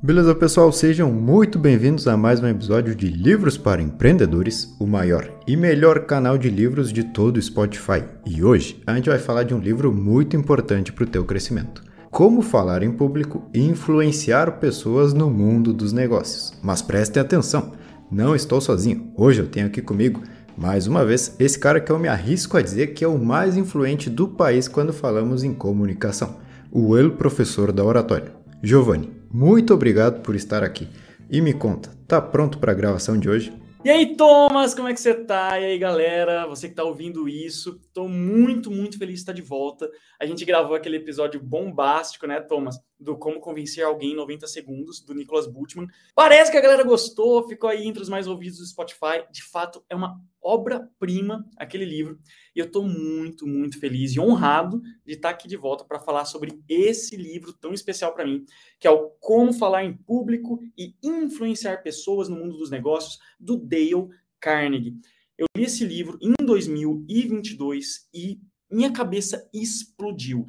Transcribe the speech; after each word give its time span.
Beleza, 0.00 0.32
pessoal? 0.32 0.70
Sejam 0.70 1.10
muito 1.10 1.58
bem-vindos 1.58 2.06
a 2.06 2.16
mais 2.16 2.40
um 2.40 2.46
episódio 2.46 2.94
de 2.94 3.08
Livros 3.08 3.58
para 3.58 3.82
Empreendedores, 3.82 4.72
o 4.78 4.86
maior 4.86 5.28
e 5.44 5.56
melhor 5.56 6.06
canal 6.06 6.38
de 6.38 6.48
livros 6.48 6.92
de 6.92 7.02
todo 7.02 7.36
o 7.36 7.42
Spotify. 7.42 8.04
E 8.24 8.44
hoje 8.44 8.80
a 8.86 8.94
gente 8.94 9.10
vai 9.10 9.18
falar 9.18 9.42
de 9.42 9.52
um 9.52 9.58
livro 9.58 9.92
muito 9.92 10.36
importante 10.36 10.92
para 10.92 11.02
o 11.02 11.06
teu 11.08 11.24
crescimento. 11.24 11.82
Como 12.12 12.42
falar 12.42 12.84
em 12.84 12.92
público 12.92 13.50
e 13.52 13.60
influenciar 13.60 14.60
pessoas 14.60 15.12
no 15.12 15.28
mundo 15.28 15.72
dos 15.72 15.92
negócios. 15.92 16.56
Mas 16.62 16.80
prestem 16.80 17.20
atenção, 17.20 17.72
não 18.08 18.36
estou 18.36 18.60
sozinho. 18.60 19.12
Hoje 19.16 19.40
eu 19.40 19.48
tenho 19.48 19.66
aqui 19.66 19.82
comigo, 19.82 20.22
mais 20.56 20.86
uma 20.86 21.04
vez, 21.04 21.34
esse 21.40 21.58
cara 21.58 21.80
que 21.80 21.90
eu 21.90 21.98
me 21.98 22.06
arrisco 22.06 22.56
a 22.56 22.62
dizer 22.62 22.94
que 22.94 23.04
é 23.04 23.08
o 23.08 23.18
mais 23.18 23.56
influente 23.56 24.08
do 24.08 24.28
país 24.28 24.68
quando 24.68 24.92
falamos 24.92 25.42
em 25.42 25.52
comunicação, 25.52 26.36
o 26.70 26.96
El 26.96 27.10
Professor 27.16 27.72
da 27.72 27.82
Oratória, 27.82 28.32
Giovanni. 28.62 29.17
Muito 29.30 29.74
obrigado 29.74 30.22
por 30.22 30.34
estar 30.34 30.62
aqui. 30.62 30.88
E 31.30 31.40
me 31.40 31.52
conta, 31.52 31.90
tá 32.06 32.20
pronto 32.20 32.58
para 32.58 32.72
a 32.72 32.74
gravação 32.74 33.18
de 33.18 33.28
hoje? 33.28 33.52
E 33.84 33.90
aí, 33.90 34.16
Thomas, 34.16 34.74
como 34.74 34.88
é 34.88 34.94
que 34.94 35.00
você 35.00 35.14
tá? 35.14 35.60
E 35.60 35.64
aí, 35.64 35.78
galera, 35.78 36.46
você 36.46 36.68
que 36.68 36.74
tá 36.74 36.82
ouvindo 36.82 37.28
isso, 37.28 37.80
tô 37.92 38.08
muito, 38.08 38.70
muito 38.70 38.98
feliz 38.98 39.16
de 39.16 39.20
estar 39.20 39.32
de 39.32 39.42
volta. 39.42 39.88
A 40.20 40.26
gente 40.26 40.44
gravou 40.44 40.74
aquele 40.74 40.96
episódio 40.96 41.40
bombástico, 41.40 42.26
né, 42.26 42.40
Thomas, 42.40 42.76
do 42.98 43.16
Como 43.16 43.40
Convencer 43.40 43.84
Alguém 43.84 44.12
em 44.12 44.16
90 44.16 44.46
Segundos, 44.46 45.00
do 45.00 45.14
Nicholas 45.14 45.46
Bultman. 45.46 45.86
Parece 46.14 46.50
que 46.50 46.56
a 46.56 46.60
galera 46.60 46.82
gostou, 46.82 47.46
ficou 47.48 47.70
aí 47.70 47.86
entre 47.86 48.02
os 48.02 48.08
mais 48.08 48.26
ouvidos 48.26 48.58
do 48.58 48.66
Spotify. 48.66 49.24
De 49.30 49.42
fato, 49.42 49.84
é 49.88 49.94
uma 49.94 50.20
obra-prima 50.42 51.48
aquele 51.56 51.84
livro. 51.84 52.18
E 52.54 52.58
eu 52.58 52.70
tô 52.70 52.82
muito, 52.82 53.46
muito 53.46 53.78
feliz 53.78 54.12
e 54.12 54.20
honrado 54.20 54.80
de 55.04 55.12
estar 55.12 55.30
aqui 55.30 55.46
de 55.46 55.56
volta 55.56 55.84
para 55.84 56.00
falar 56.00 56.24
sobre 56.24 56.58
esse 56.68 57.16
livro 57.16 57.52
tão 57.52 57.72
especial 57.72 58.12
para 58.14 58.26
mim, 58.26 58.44
que 58.78 58.86
é 58.88 58.90
o 58.90 59.10
Como 59.20 59.52
Falar 59.52 59.84
em 59.84 59.96
Público 59.96 60.58
e 60.76 60.94
Influenciar 61.02 61.82
Pessoas 61.82 62.28
no 62.28 62.36
Mundo 62.36 62.56
dos 62.56 62.70
Negócios, 62.70 63.18
do 63.38 63.56
Dale 63.56 64.08
Carnegie. 64.40 64.96
Eu 65.36 65.46
li 65.56 65.64
esse 65.64 65.84
livro 65.84 66.18
em 66.20 66.34
2022 66.44 68.08
e 68.12 68.40
minha 68.70 68.92
cabeça 68.92 69.48
explodiu. 69.52 70.46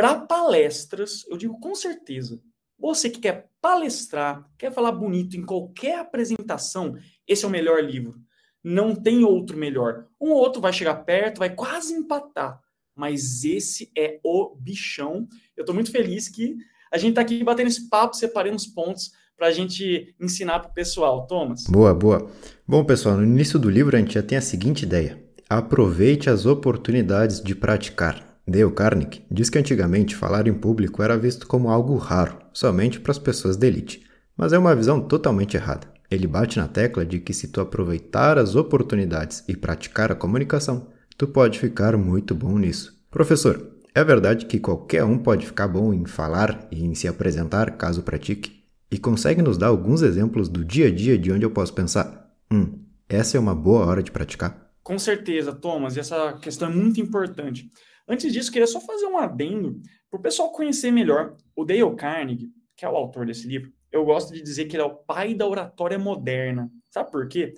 Para 0.00 0.18
palestras, 0.18 1.26
eu 1.28 1.36
digo 1.36 1.60
com 1.60 1.74
certeza, 1.74 2.40
você 2.78 3.10
que 3.10 3.20
quer 3.20 3.50
palestrar, 3.60 4.48
quer 4.56 4.72
falar 4.72 4.92
bonito 4.92 5.36
em 5.36 5.44
qualquer 5.44 5.98
apresentação, 5.98 6.96
esse 7.28 7.44
é 7.44 7.48
o 7.48 7.50
melhor 7.50 7.84
livro. 7.84 8.18
Não 8.64 8.94
tem 8.94 9.24
outro 9.24 9.58
melhor. 9.58 10.06
Um 10.18 10.30
ou 10.30 10.38
outro 10.38 10.58
vai 10.58 10.72
chegar 10.72 10.94
perto, 11.04 11.40
vai 11.40 11.54
quase 11.54 11.92
empatar. 11.92 12.58
Mas 12.96 13.44
esse 13.44 13.92
é 13.94 14.18
o 14.24 14.56
bichão. 14.58 15.28
Eu 15.54 15.64
estou 15.64 15.74
muito 15.74 15.92
feliz 15.92 16.30
que 16.30 16.56
a 16.90 16.96
gente 16.96 17.10
está 17.10 17.20
aqui 17.20 17.44
batendo 17.44 17.68
esse 17.68 17.86
papo, 17.86 18.16
separando 18.16 18.56
os 18.56 18.66
pontos 18.66 19.10
para 19.36 19.48
a 19.48 19.52
gente 19.52 20.14
ensinar 20.18 20.60
para 20.60 20.70
o 20.70 20.74
pessoal. 20.74 21.26
Thomas. 21.26 21.64
Boa, 21.64 21.92
boa. 21.92 22.30
Bom, 22.66 22.82
pessoal, 22.86 23.18
no 23.18 23.24
início 23.24 23.58
do 23.58 23.68
livro 23.68 23.94
a 23.94 23.98
gente 23.98 24.14
já 24.14 24.22
tem 24.22 24.38
a 24.38 24.40
seguinte 24.40 24.84
ideia. 24.84 25.22
Aproveite 25.46 26.30
as 26.30 26.46
oportunidades 26.46 27.42
de 27.42 27.54
praticar. 27.54 28.29
Dale 28.50 28.72
Carnegie 28.72 29.24
diz 29.30 29.48
que 29.48 29.58
antigamente 29.58 30.16
falar 30.16 30.48
em 30.48 30.52
público 30.52 31.04
era 31.04 31.16
visto 31.16 31.46
como 31.46 31.70
algo 31.70 31.96
raro, 31.96 32.36
somente 32.52 32.98
para 32.98 33.12
as 33.12 33.18
pessoas 33.18 33.56
da 33.56 33.68
elite. 33.68 34.04
Mas 34.36 34.52
é 34.52 34.58
uma 34.58 34.74
visão 34.74 35.00
totalmente 35.00 35.56
errada. 35.56 35.86
Ele 36.10 36.26
bate 36.26 36.58
na 36.58 36.66
tecla 36.66 37.06
de 37.06 37.20
que 37.20 37.32
se 37.32 37.46
tu 37.46 37.60
aproveitar 37.60 38.38
as 38.38 38.56
oportunidades 38.56 39.44
e 39.46 39.54
praticar 39.54 40.10
a 40.10 40.16
comunicação, 40.16 40.88
tu 41.16 41.28
pode 41.28 41.60
ficar 41.60 41.96
muito 41.96 42.34
bom 42.34 42.58
nisso. 42.58 43.00
Professor, 43.08 43.70
é 43.94 44.02
verdade 44.02 44.46
que 44.46 44.58
qualquer 44.58 45.04
um 45.04 45.16
pode 45.16 45.46
ficar 45.46 45.68
bom 45.68 45.94
em 45.94 46.04
falar 46.04 46.66
e 46.72 46.84
em 46.84 46.92
se 46.92 47.06
apresentar 47.06 47.76
caso 47.76 48.02
pratique? 48.02 48.64
E 48.90 48.98
consegue 48.98 49.42
nos 49.42 49.56
dar 49.56 49.68
alguns 49.68 50.02
exemplos 50.02 50.48
do 50.48 50.64
dia 50.64 50.88
a 50.88 50.90
dia 50.90 51.16
de 51.16 51.30
onde 51.30 51.44
eu 51.44 51.50
posso 51.52 51.72
pensar, 51.72 52.28
hum, 52.50 52.80
essa 53.08 53.36
é 53.36 53.40
uma 53.40 53.54
boa 53.54 53.86
hora 53.86 54.02
de 54.02 54.10
praticar? 54.10 54.72
Com 54.82 54.98
certeza, 54.98 55.52
Thomas, 55.52 55.96
essa 55.96 56.32
questão 56.32 56.68
é 56.68 56.74
muito 56.74 57.00
importante. 57.00 57.70
Antes 58.10 58.32
disso, 58.32 58.50
queria 58.50 58.66
só 58.66 58.80
fazer 58.80 59.06
um 59.06 59.16
adendo 59.16 59.80
para 60.10 60.18
o 60.18 60.22
pessoal 60.22 60.50
conhecer 60.50 60.90
melhor 60.90 61.36
o 61.54 61.64
Dale 61.64 61.94
Carnegie, 61.94 62.50
que 62.76 62.84
é 62.84 62.88
o 62.88 62.96
autor 62.96 63.24
desse 63.24 63.46
livro 63.46 63.72
eu 63.92 64.04
gosto 64.04 64.32
de 64.32 64.42
dizer 64.42 64.66
que 64.66 64.76
ele 64.76 64.82
é 64.82 64.86
o 64.86 64.94
pai 64.94 65.34
da 65.34 65.46
oratória 65.46 65.98
moderna. 65.98 66.70
Sabe 66.90 67.10
por 67.10 67.28
quê? 67.28 67.52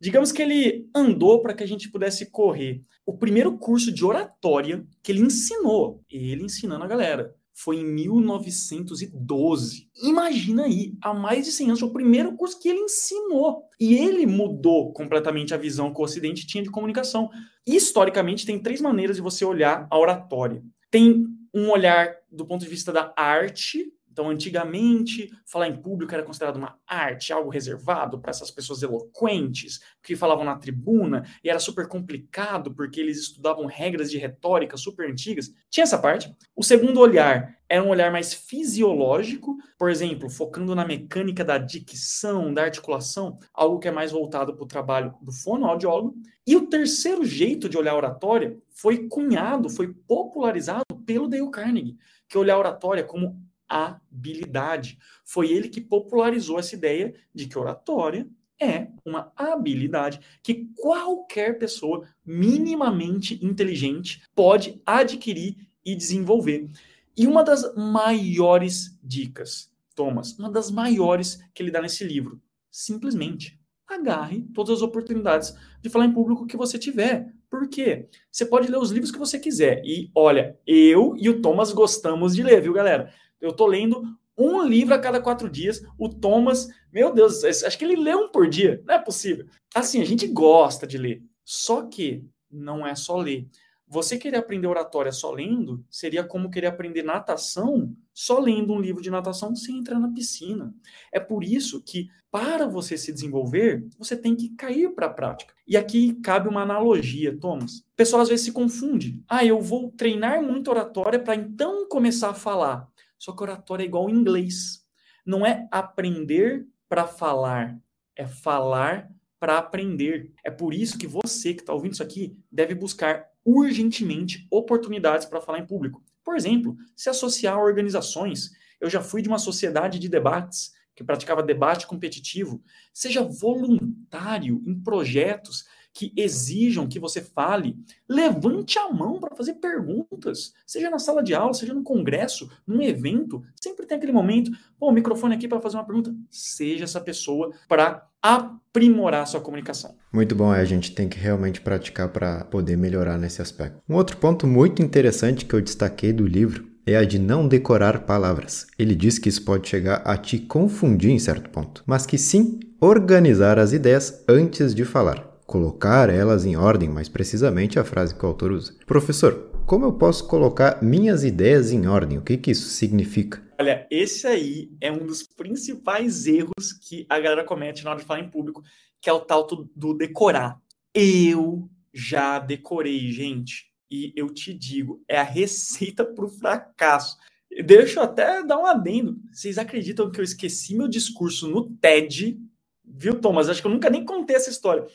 Digamos 0.00 0.32
que 0.32 0.42
ele 0.42 0.88
andou 0.94 1.40
para 1.40 1.54
que 1.54 1.62
a 1.62 1.66
gente 1.66 1.90
pudesse 1.90 2.30
correr. 2.30 2.80
O 3.04 3.16
primeiro 3.16 3.56
curso 3.56 3.92
de 3.92 4.04
oratória 4.04 4.84
que 5.02 5.12
ele 5.12 5.20
ensinou, 5.20 6.02
ele 6.10 6.44
ensinando 6.44 6.84
a 6.84 6.88
galera, 6.88 7.34
foi 7.56 7.76
em 7.76 7.84
1912. 7.84 9.88
Imagina 10.02 10.64
aí, 10.64 10.92
há 11.02 11.14
mais 11.14 11.46
de 11.46 11.52
100 11.52 11.68
anos, 11.68 11.80
foi 11.80 11.88
o 11.88 11.92
primeiro 11.92 12.36
curso 12.36 12.60
que 12.60 12.68
ele 12.68 12.80
ensinou. 12.80 13.62
E 13.80 13.94
ele 13.94 14.26
mudou 14.26 14.92
completamente 14.92 15.54
a 15.54 15.56
visão 15.56 15.92
que 15.92 15.98
o 15.98 16.04
Ocidente 16.04 16.46
tinha 16.46 16.62
de 16.62 16.70
comunicação. 16.70 17.30
Historicamente, 17.66 18.44
tem 18.44 18.62
três 18.62 18.82
maneiras 18.82 19.16
de 19.16 19.22
você 19.22 19.42
olhar 19.42 19.88
a 19.90 19.98
oratória. 19.98 20.62
Tem 20.90 21.24
um 21.54 21.70
olhar 21.70 22.14
do 22.30 22.46
ponto 22.46 22.62
de 22.62 22.68
vista 22.68 22.92
da 22.92 23.14
arte, 23.16 23.90
então, 24.16 24.30
antigamente, 24.30 25.30
falar 25.44 25.68
em 25.68 25.76
público 25.76 26.14
era 26.14 26.22
considerado 26.22 26.56
uma 26.56 26.78
arte, 26.86 27.34
algo 27.34 27.50
reservado 27.50 28.18
para 28.18 28.30
essas 28.30 28.50
pessoas 28.50 28.82
eloquentes, 28.82 29.78
que 30.02 30.16
falavam 30.16 30.42
na 30.42 30.56
tribuna, 30.56 31.22
e 31.44 31.50
era 31.50 31.58
super 31.58 31.86
complicado 31.86 32.72
porque 32.72 32.98
eles 32.98 33.18
estudavam 33.18 33.66
regras 33.66 34.10
de 34.10 34.16
retórica 34.16 34.74
super 34.78 35.10
antigas. 35.10 35.52
Tinha 35.68 35.84
essa 35.84 35.98
parte. 35.98 36.34
O 36.56 36.62
segundo 36.64 36.98
olhar 36.98 37.58
era 37.68 37.84
um 37.84 37.90
olhar 37.90 38.10
mais 38.10 38.32
fisiológico, 38.32 39.58
por 39.78 39.90
exemplo, 39.90 40.30
focando 40.30 40.74
na 40.74 40.86
mecânica 40.86 41.44
da 41.44 41.58
dicção, 41.58 42.54
da 42.54 42.62
articulação, 42.62 43.36
algo 43.52 43.78
que 43.78 43.88
é 43.88 43.92
mais 43.92 44.12
voltado 44.12 44.54
para 44.54 44.64
o 44.64 44.68
trabalho 44.68 45.14
do 45.20 45.30
fonoaudiólogo. 45.30 46.14
E 46.46 46.56
o 46.56 46.68
terceiro 46.68 47.22
jeito 47.22 47.68
de 47.68 47.76
olhar 47.76 47.94
oratória 47.94 48.56
foi 48.70 49.08
cunhado, 49.08 49.68
foi 49.68 49.92
popularizado 49.92 50.86
pelo 51.04 51.28
Dale 51.28 51.50
Carnegie, 51.50 51.98
que 52.26 52.38
olhar 52.38 52.56
oratória 52.56 53.04
como 53.04 53.44
habilidade. 53.68 54.98
Foi 55.24 55.50
ele 55.50 55.68
que 55.68 55.80
popularizou 55.80 56.58
essa 56.58 56.74
ideia 56.74 57.14
de 57.34 57.46
que 57.46 57.58
oratória 57.58 58.28
é 58.60 58.88
uma 59.04 59.32
habilidade 59.36 60.20
que 60.42 60.68
qualquer 60.76 61.58
pessoa 61.58 62.08
minimamente 62.24 63.38
inteligente 63.44 64.22
pode 64.34 64.80
adquirir 64.84 65.68
e 65.84 65.94
desenvolver. 65.94 66.70
E 67.16 67.26
uma 67.26 67.42
das 67.42 67.74
maiores 67.74 68.98
dicas, 69.02 69.72
Thomas, 69.94 70.38
uma 70.38 70.50
das 70.50 70.70
maiores 70.70 71.42
que 71.54 71.62
ele 71.62 71.70
dá 71.70 71.80
nesse 71.80 72.04
livro, 72.04 72.40
simplesmente 72.70 73.58
agarre 73.86 74.42
todas 74.52 74.76
as 74.76 74.82
oportunidades 74.82 75.54
de 75.80 75.88
falar 75.88 76.06
em 76.06 76.12
público 76.12 76.46
que 76.46 76.56
você 76.56 76.78
tiver. 76.78 77.32
Por 77.48 77.68
quê? 77.68 78.08
Você 78.30 78.44
pode 78.44 78.68
ler 78.68 78.78
os 78.78 78.90
livros 78.90 79.12
que 79.12 79.18
você 79.18 79.38
quiser. 79.38 79.80
E 79.84 80.10
olha, 80.14 80.58
eu 80.66 81.14
e 81.16 81.28
o 81.28 81.40
Thomas 81.40 81.72
gostamos 81.72 82.34
de 82.34 82.42
ler, 82.42 82.60
viu, 82.60 82.72
galera? 82.72 83.12
Eu 83.40 83.52
tô 83.52 83.66
lendo 83.66 84.02
um 84.36 84.62
livro 84.62 84.94
a 84.94 84.98
cada 84.98 85.20
quatro 85.20 85.48
dias. 85.48 85.82
O 85.98 86.08
Thomas, 86.08 86.68
meu 86.92 87.12
Deus, 87.12 87.42
acho 87.44 87.78
que 87.78 87.84
ele 87.84 87.96
lê 87.96 88.14
um 88.14 88.28
por 88.28 88.48
dia. 88.48 88.82
Não 88.86 88.94
é 88.94 88.98
possível. 88.98 89.46
Assim, 89.74 90.00
a 90.00 90.04
gente 90.04 90.26
gosta 90.26 90.86
de 90.86 90.98
ler. 90.98 91.22
Só 91.44 91.82
que 91.82 92.24
não 92.50 92.86
é 92.86 92.94
só 92.94 93.16
ler. 93.16 93.48
Você 93.88 94.18
querer 94.18 94.38
aprender 94.38 94.66
oratória 94.66 95.12
só 95.12 95.30
lendo 95.30 95.84
seria 95.88 96.24
como 96.24 96.50
querer 96.50 96.66
aprender 96.66 97.04
natação 97.04 97.94
só 98.12 98.40
lendo 98.40 98.72
um 98.72 98.80
livro 98.80 99.00
de 99.00 99.10
natação 99.10 99.54
sem 99.54 99.78
entrar 99.78 100.00
na 100.00 100.10
piscina. 100.10 100.74
É 101.12 101.20
por 101.20 101.44
isso 101.44 101.82
que, 101.82 102.08
para 102.30 102.66
você 102.66 102.96
se 102.96 103.12
desenvolver, 103.12 103.86
você 103.98 104.16
tem 104.16 104.34
que 104.34 104.48
cair 104.56 104.92
para 104.92 105.06
a 105.06 105.10
prática. 105.10 105.54
E 105.68 105.76
aqui 105.76 106.14
cabe 106.14 106.48
uma 106.48 106.62
analogia, 106.62 107.36
Thomas. 107.38 107.80
O 107.80 107.84
pessoal 107.94 108.22
às 108.22 108.28
vezes 108.28 108.46
se 108.46 108.52
confunde. 108.52 109.22
Ah, 109.28 109.44
eu 109.44 109.60
vou 109.60 109.92
treinar 109.92 110.42
muito 110.42 110.68
oratória 110.68 111.20
para 111.20 111.36
então 111.36 111.86
começar 111.88 112.30
a 112.30 112.34
falar. 112.34 112.90
Só 113.18 113.32
que 113.32 113.42
oratória 113.42 113.84
é 113.84 113.86
igual 113.86 114.10
inglês. 114.10 114.84
Não 115.24 115.44
é 115.44 115.66
aprender 115.70 116.66
para 116.88 117.06
falar, 117.06 117.78
é 118.14 118.26
falar 118.26 119.10
para 119.38 119.58
aprender. 119.58 120.32
É 120.44 120.50
por 120.50 120.72
isso 120.72 120.98
que 120.98 121.06
você 121.06 121.54
que 121.54 121.60
está 121.60 121.72
ouvindo 121.72 121.92
isso 121.92 122.02
aqui 122.02 122.38
deve 122.50 122.74
buscar 122.74 123.26
urgentemente 123.44 124.46
oportunidades 124.50 125.26
para 125.26 125.40
falar 125.40 125.58
em 125.58 125.66
público. 125.66 126.02
Por 126.24 126.34
exemplo, 126.34 126.76
se 126.94 127.08
associar 127.08 127.54
a 127.54 127.62
organizações. 127.62 128.50
Eu 128.80 128.90
já 128.90 129.00
fui 129.00 129.22
de 129.22 129.28
uma 129.28 129.38
sociedade 129.38 129.98
de 129.98 130.08
debates 130.08 130.72
que 130.94 131.04
praticava 131.04 131.42
debate 131.42 131.86
competitivo. 131.86 132.62
Seja 132.92 133.22
voluntário 133.22 134.62
em 134.66 134.80
projetos 134.82 135.64
que 135.96 136.12
exijam 136.14 136.86
que 136.86 137.00
você 137.00 137.22
fale, 137.22 137.74
levante 138.06 138.78
a 138.78 138.92
mão 138.92 139.18
para 139.18 139.34
fazer 139.34 139.54
perguntas, 139.54 140.52
seja 140.66 140.90
na 140.90 140.98
sala 140.98 141.22
de 141.22 141.34
aula, 141.34 141.54
seja 141.54 141.72
no 141.72 141.82
congresso, 141.82 142.50
num 142.66 142.82
evento, 142.82 143.42
sempre 143.58 143.86
tem 143.86 143.96
aquele 143.96 144.12
momento, 144.12 144.50
pô, 144.78 144.90
o 144.90 144.92
microfone 144.92 145.34
aqui 145.34 145.48
para 145.48 145.58
fazer 145.58 145.78
uma 145.78 145.86
pergunta, 145.86 146.14
seja 146.30 146.84
essa 146.84 147.00
pessoa 147.00 147.50
para 147.66 148.06
aprimorar 148.20 149.26
sua 149.26 149.40
comunicação. 149.40 149.94
Muito 150.12 150.34
bom, 150.34 150.54
é, 150.54 150.60
a 150.60 150.64
gente 150.66 150.94
tem 150.94 151.08
que 151.08 151.18
realmente 151.18 151.62
praticar 151.62 152.10
para 152.10 152.44
poder 152.44 152.76
melhorar 152.76 153.16
nesse 153.16 153.40
aspecto. 153.40 153.80
Um 153.88 153.94
outro 153.94 154.18
ponto 154.18 154.46
muito 154.46 154.82
interessante 154.82 155.46
que 155.46 155.54
eu 155.54 155.62
destaquei 155.62 156.12
do 156.12 156.26
livro 156.26 156.66
é 156.84 156.94
a 156.96 157.06
de 157.06 157.18
não 157.18 157.48
decorar 157.48 158.00
palavras. 158.00 158.66
Ele 158.78 158.94
diz 158.94 159.18
que 159.18 159.30
isso 159.30 159.46
pode 159.46 159.66
chegar 159.66 160.02
a 160.04 160.14
te 160.18 160.38
confundir 160.38 161.10
em 161.10 161.18
certo 161.18 161.48
ponto, 161.48 161.82
mas 161.86 162.04
que 162.04 162.18
sim 162.18 162.60
organizar 162.78 163.58
as 163.58 163.72
ideias 163.72 164.22
antes 164.28 164.74
de 164.74 164.84
falar. 164.84 165.35
Colocar 165.46 166.10
elas 166.10 166.44
em 166.44 166.56
ordem, 166.56 166.88
mais 166.88 167.08
precisamente 167.08 167.78
a 167.78 167.84
frase 167.84 168.14
que 168.14 168.24
o 168.24 168.28
autor 168.28 168.50
usa. 168.50 168.74
Professor, 168.84 169.50
como 169.64 169.84
eu 169.84 169.92
posso 169.92 170.26
colocar 170.26 170.82
minhas 170.82 171.24
ideias 171.24 171.72
em 171.72 171.86
ordem? 171.86 172.18
O 172.18 172.22
que, 172.22 172.36
que 172.36 172.50
isso 172.50 172.68
significa? 172.68 173.42
Olha, 173.58 173.86
esse 173.90 174.26
aí 174.26 174.70
é 174.80 174.90
um 174.90 175.06
dos 175.06 175.22
principais 175.22 176.26
erros 176.26 176.72
que 176.82 177.06
a 177.08 177.18
galera 177.18 177.44
comete 177.44 177.84
na 177.84 177.90
hora 177.90 178.00
de 178.00 178.04
falar 178.04 178.20
em 178.20 178.28
público, 178.28 178.62
que 179.00 179.08
é 179.08 179.12
o 179.12 179.20
tal 179.20 179.46
do 179.74 179.94
decorar. 179.94 180.60
Eu 180.92 181.70
já 181.94 182.38
decorei, 182.38 183.10
gente, 183.10 183.66
e 183.90 184.12
eu 184.16 184.28
te 184.28 184.52
digo, 184.52 185.02
é 185.08 185.18
a 185.18 185.22
receita 185.22 186.04
para 186.04 186.24
o 186.24 186.28
fracasso. 186.28 187.16
Deixa 187.64 188.00
eu 188.00 188.04
até 188.04 188.42
dar 188.42 188.58
um 188.58 188.66
adendo. 188.66 189.16
Vocês 189.32 189.58
acreditam 189.58 190.10
que 190.10 190.20
eu 190.20 190.24
esqueci 190.24 190.76
meu 190.76 190.88
discurso 190.88 191.48
no 191.48 191.70
TED? 191.70 192.38
Viu, 192.84 193.20
Thomas? 193.20 193.48
Acho 193.48 193.60
que 193.60 193.66
eu 193.66 193.72
nunca 193.72 193.88
nem 193.88 194.04
contei 194.04 194.36
essa 194.36 194.50
história. 194.50 194.86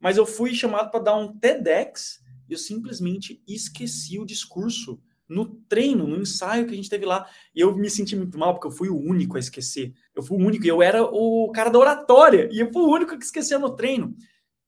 Mas 0.00 0.16
eu 0.16 0.26
fui 0.26 0.54
chamado 0.54 0.90
para 0.90 1.00
dar 1.00 1.16
um 1.16 1.36
TEDx 1.36 2.20
e 2.48 2.52
eu 2.52 2.58
simplesmente 2.58 3.42
esqueci 3.46 4.18
o 4.18 4.26
discurso 4.26 5.00
no 5.28 5.46
treino, 5.68 6.06
no 6.06 6.20
ensaio 6.20 6.66
que 6.66 6.72
a 6.72 6.76
gente 6.76 6.90
teve 6.90 7.04
lá. 7.04 7.28
E 7.54 7.60
eu 7.60 7.76
me 7.76 7.90
senti 7.90 8.14
muito 8.14 8.38
mal, 8.38 8.54
porque 8.54 8.68
eu 8.68 8.70
fui 8.70 8.88
o 8.88 8.96
único 8.96 9.36
a 9.36 9.40
esquecer. 9.40 9.92
Eu 10.14 10.22
fui 10.22 10.36
o 10.36 10.40
único, 10.40 10.64
e 10.64 10.68
eu 10.68 10.82
era 10.82 11.02
o 11.02 11.50
cara 11.52 11.70
da 11.70 11.78
oratória, 11.78 12.48
e 12.52 12.60
eu 12.60 12.72
fui 12.72 12.82
o 12.82 12.92
único 12.92 13.18
que 13.18 13.24
esquecia 13.24 13.58
no 13.58 13.74
treino. 13.74 14.14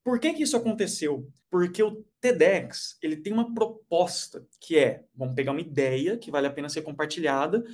Por 0.03 0.19
que, 0.19 0.33
que 0.33 0.43
isso 0.43 0.57
aconteceu? 0.57 1.31
Porque 1.51 1.83
o 1.83 2.05
TEDx 2.21 2.99
ele 3.03 3.17
tem 3.17 3.33
uma 3.33 3.55
proposta 3.55 4.47
que 4.61 4.77
é, 4.77 5.05
vamos 5.15 5.35
pegar 5.35 5.53
uma 5.53 5.61
ideia 5.61 6.17
que 6.17 6.31
vale 6.31 6.47
a 6.47 6.53
pena 6.53 6.69
ser 6.69 6.83
compartilhada 6.83 7.65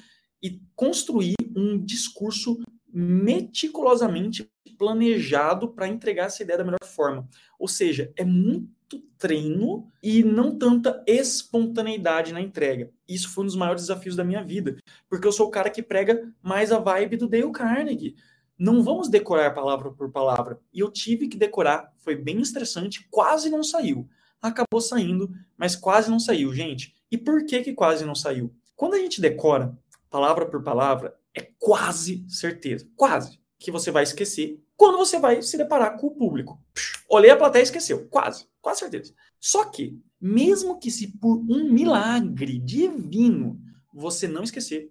e 0.42 0.60
construir 0.76 1.34
um 1.56 1.82
discurso 1.82 2.60
meticulosamente 2.92 4.50
planejado 4.70 5.68
para 5.68 5.88
entregar 5.88 6.26
essa 6.26 6.42
ideia 6.42 6.58
da 6.58 6.64
melhor 6.64 6.84
forma. 6.84 7.28
Ou 7.58 7.68
seja, 7.68 8.12
é 8.16 8.24
muito 8.24 9.00
treino 9.18 9.90
e 10.02 10.22
não 10.22 10.56
tanta 10.56 11.02
espontaneidade 11.06 12.32
na 12.32 12.40
entrega. 12.40 12.90
Isso 13.08 13.30
foi 13.30 13.44
um 13.44 13.46
dos 13.46 13.56
maiores 13.56 13.82
desafios 13.82 14.16
da 14.16 14.24
minha 14.24 14.42
vida, 14.42 14.76
porque 15.08 15.26
eu 15.26 15.32
sou 15.32 15.48
o 15.48 15.50
cara 15.50 15.70
que 15.70 15.82
prega 15.82 16.32
mais 16.42 16.72
a 16.72 16.78
vibe 16.78 17.16
do 17.16 17.28
Dale 17.28 17.52
Carnegie. 17.52 18.16
Não 18.58 18.82
vamos 18.82 19.08
decorar 19.08 19.52
palavra 19.52 19.90
por 19.90 20.10
palavra. 20.10 20.60
E 20.72 20.80
eu 20.80 20.90
tive 20.90 21.28
que 21.28 21.36
decorar, 21.36 21.92
foi 21.98 22.14
bem 22.14 22.40
estressante, 22.40 23.06
quase 23.10 23.50
não 23.50 23.64
saiu. 23.64 24.08
Acabou 24.40 24.80
saindo, 24.80 25.30
mas 25.56 25.74
quase 25.74 26.10
não 26.10 26.20
saiu, 26.20 26.52
gente. 26.52 26.94
E 27.10 27.18
por 27.18 27.44
que 27.46 27.62
que 27.62 27.72
quase 27.72 28.04
não 28.04 28.14
saiu? 28.14 28.54
Quando 28.76 28.94
a 28.94 28.98
gente 28.98 29.20
decora 29.20 29.76
palavra 30.10 30.46
por 30.46 30.62
palavra, 30.62 31.16
é 31.34 31.48
quase 31.58 32.24
certeza, 32.28 32.88
quase 32.94 33.40
que 33.58 33.70
você 33.70 33.90
vai 33.90 34.02
esquecer 34.02 34.60
quando 34.76 34.98
você 34.98 35.18
vai 35.18 35.42
se 35.42 35.56
deparar 35.56 35.98
com 35.98 36.08
o 36.08 36.14
público. 36.14 36.60
Olhei 37.08 37.30
a 37.30 37.36
plateia 37.36 37.62
e 37.62 37.64
esqueceu. 37.64 38.08
Quase, 38.08 38.46
quase 38.60 38.80
certeza. 38.80 39.14
Só 39.40 39.64
que, 39.66 39.98
mesmo 40.20 40.78
que 40.78 40.90
se 40.90 41.18
por 41.18 41.38
um 41.48 41.70
milagre 41.70 42.58
divino 42.58 43.60
você 43.92 44.26
não 44.26 44.42
esquecer, 44.42 44.90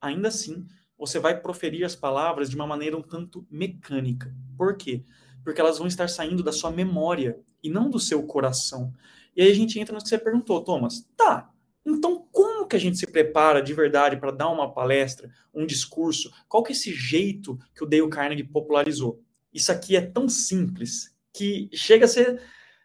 ainda 0.00 0.28
assim 0.28 0.66
você 0.96 1.18
vai 1.18 1.40
proferir 1.40 1.84
as 1.84 1.96
palavras 1.96 2.48
de 2.48 2.56
uma 2.56 2.66
maneira 2.66 2.96
um 2.96 3.02
tanto 3.02 3.46
mecânica. 3.50 4.34
Por 4.56 4.76
quê? 4.76 5.02
Porque 5.42 5.60
elas 5.60 5.78
vão 5.78 5.86
estar 5.86 6.08
saindo 6.08 6.42
da 6.42 6.52
sua 6.52 6.70
memória 6.70 7.38
e 7.62 7.68
não 7.68 7.90
do 7.90 7.98
seu 7.98 8.22
coração. 8.22 8.92
E 9.36 9.42
aí 9.42 9.50
a 9.50 9.54
gente 9.54 9.78
entra 9.78 9.94
no 9.94 10.00
que 10.00 10.08
você 10.08 10.16
perguntou, 10.16 10.62
Thomas. 10.62 11.06
Tá, 11.16 11.50
então 11.84 12.26
como 12.30 12.53
que 12.66 12.76
a 12.76 12.78
gente 12.78 12.98
se 12.98 13.06
prepara 13.06 13.62
de 13.62 13.72
verdade 13.72 14.16
para 14.16 14.30
dar 14.30 14.48
uma 14.48 14.72
palestra, 14.72 15.30
um 15.52 15.66
discurso? 15.66 16.32
Qual 16.48 16.62
que 16.62 16.72
é 16.72 16.74
esse 16.74 16.92
jeito 16.92 17.58
que 17.74 17.82
o 17.84 17.86
Dale 17.86 18.08
Carnegie 18.08 18.44
popularizou? 18.44 19.22
Isso 19.52 19.70
aqui 19.70 19.96
é 19.96 20.00
tão 20.00 20.28
simples 20.28 21.14
que 21.32 21.68
chega 21.72 22.04
a 22.04 22.08
ser 22.08 22.40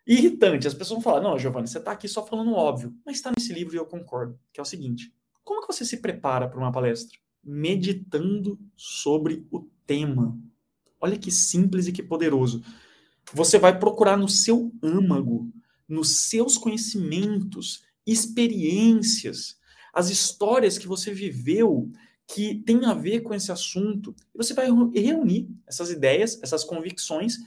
irritante. 0.05 0.67
As 0.67 0.73
pessoas 0.73 1.01
vão 1.01 1.03
falar: 1.03 1.21
não, 1.21 1.37
Giovanni, 1.37 1.67
você 1.67 1.77
está 1.77 1.91
aqui 1.91 2.07
só 2.07 2.25
falando 2.25 2.53
óbvio. 2.53 2.95
Mas 3.05 3.17
está 3.17 3.31
nesse 3.35 3.53
livro 3.53 3.75
e 3.75 3.77
eu 3.77 3.85
concordo. 3.85 4.39
Que 4.51 4.59
é 4.59 4.63
o 4.63 4.65
seguinte: 4.65 5.13
como 5.43 5.61
que 5.61 5.73
você 5.73 5.85
se 5.85 5.97
prepara 5.97 6.47
para 6.47 6.59
uma 6.59 6.71
palestra? 6.71 7.17
Meditando 7.43 8.59
sobre 8.75 9.47
o 9.51 9.67
tema. 9.85 10.37
Olha 10.99 11.17
que 11.17 11.31
simples 11.31 11.87
e 11.87 11.91
que 11.91 12.03
poderoso. 12.03 12.63
Você 13.33 13.57
vai 13.57 13.77
procurar 13.77 14.17
no 14.17 14.27
seu 14.27 14.71
âmago, 14.83 15.51
nos 15.87 16.17
seus 16.17 16.57
conhecimentos, 16.57 17.83
experiências, 18.05 19.58
as 19.93 20.09
histórias 20.09 20.77
que 20.77 20.87
você 20.87 21.13
viveu 21.13 21.91
que 22.27 22.55
tem 22.63 22.85
a 22.85 22.93
ver 22.93 23.21
com 23.21 23.33
esse 23.33 23.51
assunto. 23.51 24.15
Você 24.35 24.53
vai 24.53 24.67
reunir 24.93 25.49
essas 25.67 25.89
ideias, 25.89 26.39
essas 26.43 26.63
convicções 26.63 27.37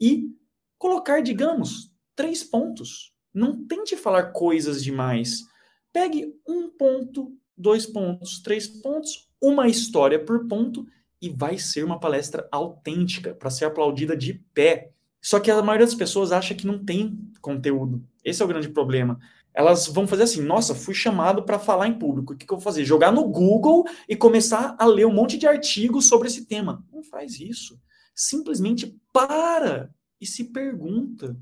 e 0.00 0.34
colocar, 0.78 1.20
digamos, 1.20 1.92
três 2.16 2.42
pontos. 2.42 3.12
Não 3.34 3.64
tente 3.66 3.96
falar 3.96 4.32
coisas 4.32 4.82
demais. 4.82 5.44
Pegue 5.92 6.34
um 6.48 6.70
ponto, 6.70 7.36
dois 7.56 7.84
pontos, 7.84 8.40
três 8.40 8.66
pontos, 8.66 9.28
uma 9.40 9.68
história 9.68 10.18
por 10.18 10.48
ponto 10.48 10.86
e 11.20 11.28
vai 11.28 11.58
ser 11.58 11.84
uma 11.84 12.00
palestra 12.00 12.48
autêntica 12.50 13.34
para 13.34 13.50
ser 13.50 13.66
aplaudida 13.66 14.16
de 14.16 14.34
pé. 14.54 14.90
Só 15.20 15.38
que 15.38 15.50
a 15.50 15.62
maioria 15.62 15.86
das 15.86 15.94
pessoas 15.94 16.32
acha 16.32 16.54
que 16.54 16.66
não 16.66 16.82
tem 16.82 17.30
conteúdo. 17.42 18.02
Esse 18.24 18.40
é 18.40 18.44
o 18.44 18.48
grande 18.48 18.70
problema 18.70 19.20
elas 19.60 19.86
vão 19.86 20.06
fazer 20.06 20.24
assim: 20.24 20.42
nossa, 20.42 20.74
fui 20.74 20.94
chamado 20.94 21.44
para 21.44 21.58
falar 21.58 21.86
em 21.86 21.98
público. 21.98 22.32
O 22.32 22.36
que, 22.36 22.46
que, 22.46 22.52
eu 22.52 22.56
vou 22.56 22.64
fazer? 22.64 22.84
Jogar 22.84 23.12
no 23.12 23.28
Google 23.28 23.84
e 24.08 24.16
começar 24.16 24.74
a 24.78 24.86
ler 24.86 25.06
um 25.06 25.12
monte 25.12 25.36
de 25.36 25.46
artigos 25.46 26.06
sobre 26.08 26.28
esse 26.28 26.46
tema. 26.46 26.84
Não 26.92 27.02
faz 27.02 27.38
isso. 27.38 27.78
Simplesmente 28.14 28.98
para 29.12 29.90
e 30.20 30.26
se 30.26 30.44
pergunta: 30.44 31.36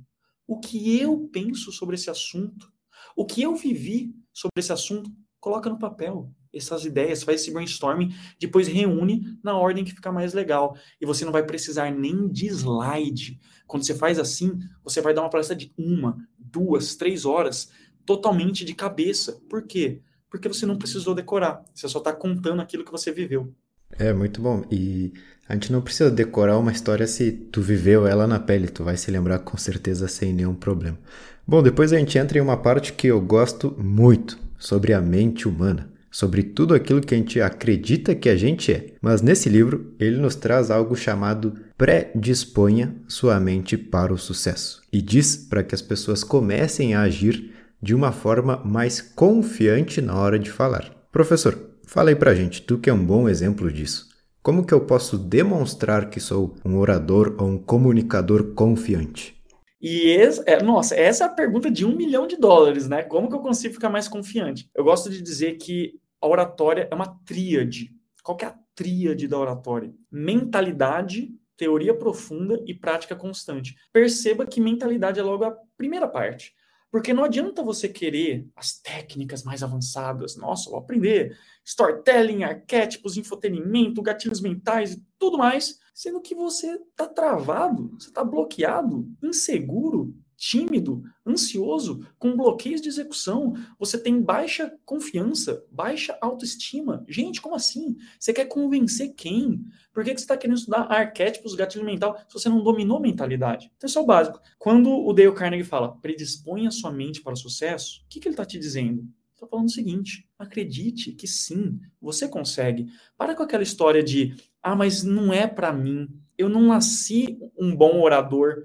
o 0.46 0.58
que 0.58 0.98
eu 0.98 1.28
penso 1.32 1.72
sobre 1.72 1.94
esse 1.94 2.10
assunto? 2.10 2.70
O 3.16 3.24
que 3.24 3.42
eu 3.42 3.54
vivi 3.54 4.14
sobre 4.32 4.58
esse 4.58 4.72
assunto? 4.72 5.10
Coloca 5.40 5.70
no 5.70 5.78
papel 5.78 6.30
essas 6.52 6.84
ideias, 6.84 7.22
faz 7.22 7.42
esse 7.42 7.52
brainstorming, 7.52 8.12
depois 8.40 8.66
reúne 8.66 9.38
na 9.44 9.56
ordem 9.56 9.84
que 9.84 9.94
fica 9.94 10.10
mais 10.10 10.32
legal. 10.32 10.76
E 11.00 11.06
você 11.06 11.24
não 11.24 11.30
vai 11.30 11.44
precisar 11.44 11.90
nem 11.92 12.28
de 12.28 12.46
slide. 12.46 13.38
Quando 13.66 13.84
você 13.84 13.94
faz 13.94 14.18
assim, 14.18 14.58
você 14.82 15.00
vai 15.00 15.14
dar 15.14 15.22
uma 15.22 15.30
palestra 15.30 15.54
de 15.54 15.72
uma, 15.76 16.16
duas, 16.38 16.96
três 16.96 17.24
horas 17.24 17.70
totalmente 18.08 18.64
de 18.64 18.74
cabeça. 18.74 19.38
Por 19.50 19.62
quê? 19.64 20.00
Porque 20.30 20.48
você 20.48 20.64
não 20.64 20.78
precisou 20.78 21.14
decorar, 21.14 21.62
você 21.74 21.86
só 21.86 21.98
está 21.98 22.10
contando 22.10 22.62
aquilo 22.62 22.82
que 22.82 22.90
você 22.90 23.12
viveu. 23.12 23.52
É 23.98 24.14
muito 24.14 24.40
bom. 24.40 24.64
E 24.70 25.12
a 25.46 25.52
gente 25.52 25.70
não 25.70 25.82
precisa 25.82 26.10
decorar 26.10 26.56
uma 26.56 26.72
história 26.72 27.06
se 27.06 27.30
tu 27.30 27.60
viveu 27.60 28.06
ela 28.06 28.26
na 28.26 28.40
pele, 28.40 28.66
tu 28.68 28.82
vai 28.82 28.96
se 28.96 29.10
lembrar 29.10 29.40
com 29.40 29.58
certeza 29.58 30.08
sem 30.08 30.32
nenhum 30.32 30.54
problema. 30.54 30.98
Bom, 31.46 31.62
depois 31.62 31.92
a 31.92 31.98
gente 31.98 32.16
entra 32.16 32.38
em 32.38 32.40
uma 32.40 32.56
parte 32.56 32.94
que 32.94 33.06
eu 33.06 33.20
gosto 33.20 33.76
muito, 33.78 34.38
sobre 34.58 34.94
a 34.94 35.00
mente 35.02 35.46
humana, 35.46 35.90
sobre 36.10 36.42
tudo 36.42 36.74
aquilo 36.74 37.02
que 37.02 37.14
a 37.14 37.18
gente 37.18 37.40
acredita 37.42 38.14
que 38.14 38.30
a 38.30 38.36
gente 38.36 38.72
é. 38.72 38.94
Mas 39.02 39.20
nesse 39.20 39.50
livro, 39.50 39.94
ele 40.00 40.16
nos 40.16 40.34
traz 40.34 40.70
algo 40.70 40.96
chamado 40.96 41.54
Predisponha 41.76 42.96
sua 43.06 43.38
mente 43.38 43.76
para 43.76 44.12
o 44.12 44.18
sucesso 44.18 44.82
e 44.92 45.00
diz 45.00 45.36
para 45.36 45.62
que 45.62 45.74
as 45.74 45.82
pessoas 45.82 46.24
comecem 46.24 46.94
a 46.94 47.02
agir 47.02 47.57
de 47.80 47.94
uma 47.94 48.12
forma 48.12 48.56
mais 48.64 49.00
confiante 49.00 50.00
na 50.00 50.18
hora 50.18 50.38
de 50.38 50.50
falar. 50.50 50.90
Professor, 51.12 51.58
fala 51.86 52.10
aí 52.10 52.16
pra 52.16 52.34
gente, 52.34 52.62
tu 52.62 52.78
que 52.78 52.90
é 52.90 52.92
um 52.92 53.04
bom 53.04 53.28
exemplo 53.28 53.72
disso. 53.72 54.08
Como 54.42 54.64
que 54.64 54.72
eu 54.72 54.80
posso 54.80 55.18
demonstrar 55.18 56.08
que 56.10 56.20
sou 56.20 56.56
um 56.64 56.78
orador 56.78 57.36
ou 57.38 57.48
um 57.48 57.58
comunicador 57.58 58.54
confiante? 58.54 59.36
E 59.80 60.10
esse, 60.10 60.42
é, 60.46 60.62
nossa, 60.62 60.94
essa 60.96 61.24
é 61.24 61.26
a 61.26 61.30
pergunta 61.30 61.70
de 61.70 61.84
um 61.84 61.94
milhão 61.94 62.26
de 62.26 62.36
dólares, 62.36 62.88
né? 62.88 63.02
Como 63.02 63.28
que 63.28 63.34
eu 63.34 63.40
consigo 63.40 63.74
ficar 63.74 63.90
mais 63.90 64.08
confiante? 64.08 64.68
Eu 64.74 64.84
gosto 64.84 65.08
de 65.08 65.22
dizer 65.22 65.56
que 65.56 66.00
a 66.20 66.26
oratória 66.26 66.88
é 66.90 66.94
uma 66.94 67.16
tríade. 67.24 67.92
Qual 68.22 68.36
que 68.36 68.44
é 68.44 68.48
a 68.48 68.58
tríade 68.74 69.28
da 69.28 69.38
oratória? 69.38 69.92
Mentalidade, 70.10 71.30
teoria 71.56 71.94
profunda 71.94 72.60
e 72.66 72.74
prática 72.74 73.14
constante. 73.14 73.76
Perceba 73.92 74.46
que 74.46 74.60
mentalidade 74.60 75.20
é 75.20 75.22
logo 75.22 75.44
a 75.44 75.56
primeira 75.76 76.08
parte. 76.08 76.54
Porque 76.90 77.12
não 77.12 77.24
adianta 77.24 77.62
você 77.62 77.88
querer 77.88 78.48
as 78.56 78.78
técnicas 78.80 79.42
mais 79.42 79.62
avançadas. 79.62 80.36
Nossa, 80.36 80.70
vou 80.70 80.78
aprender 80.78 81.36
storytelling, 81.64 82.44
arquétipos, 82.44 83.16
infotenimento, 83.16 84.02
gatilhos 84.02 84.40
mentais 84.40 84.94
e 84.94 85.04
tudo 85.18 85.36
mais, 85.36 85.78
sendo 85.94 86.20
que 86.20 86.34
você 86.34 86.76
está 86.76 87.06
travado, 87.06 87.90
você 87.98 88.08
está 88.08 88.24
bloqueado, 88.24 89.06
inseguro, 89.22 90.14
tímido, 90.38 91.02
ansioso, 91.26 92.06
com 92.16 92.36
bloqueios 92.36 92.80
de 92.80 92.88
execução, 92.88 93.54
você 93.76 93.98
tem 93.98 94.22
baixa 94.22 94.72
confiança, 94.84 95.64
baixa 95.68 96.16
autoestima. 96.20 97.04
Gente, 97.08 97.42
como 97.42 97.56
assim? 97.56 97.96
Você 98.18 98.32
quer 98.32 98.44
convencer 98.44 99.14
quem? 99.14 99.64
Por 99.92 100.04
que, 100.04 100.10
você 100.10 100.22
está 100.22 100.36
querendo 100.36 100.58
estudar 100.58 100.82
arquétipos, 100.82 101.56
gatilho 101.56 101.84
mental, 101.84 102.16
se 102.28 102.32
você 102.32 102.48
não 102.48 102.62
dominou 102.62 103.00
mentalidade? 103.00 103.70
Então, 103.76 103.88
isso 103.88 103.98
é 103.98 104.02
o 104.02 104.06
básico. 104.06 104.40
Quando 104.58 104.88
o 104.90 105.12
Dale 105.12 105.32
Carnegie 105.32 105.64
fala, 105.64 105.98
predisponha 105.98 106.70
sua 106.70 106.92
mente 106.92 107.20
para 107.20 107.32
o 107.32 107.36
sucesso, 107.36 108.02
o 108.04 108.08
que, 108.08 108.20
que 108.20 108.28
ele 108.28 108.34
está 108.34 108.46
te 108.46 108.60
dizendo? 108.60 109.04
Estou 109.34 109.48
falando 109.48 109.66
o 109.66 109.72
seguinte: 109.72 110.28
acredite 110.38 111.12
que 111.12 111.26
sim, 111.26 111.80
você 112.00 112.28
consegue. 112.28 112.86
Para 113.16 113.34
com 113.34 113.42
aquela 113.42 113.62
história 113.62 114.02
de, 114.02 114.36
ah, 114.62 114.76
mas 114.76 115.02
não 115.02 115.32
é 115.32 115.48
para 115.48 115.72
mim. 115.72 116.08
Eu 116.36 116.48
não 116.48 116.62
nasci 116.62 117.38
um 117.58 117.74
bom 117.74 118.00
orador. 118.00 118.64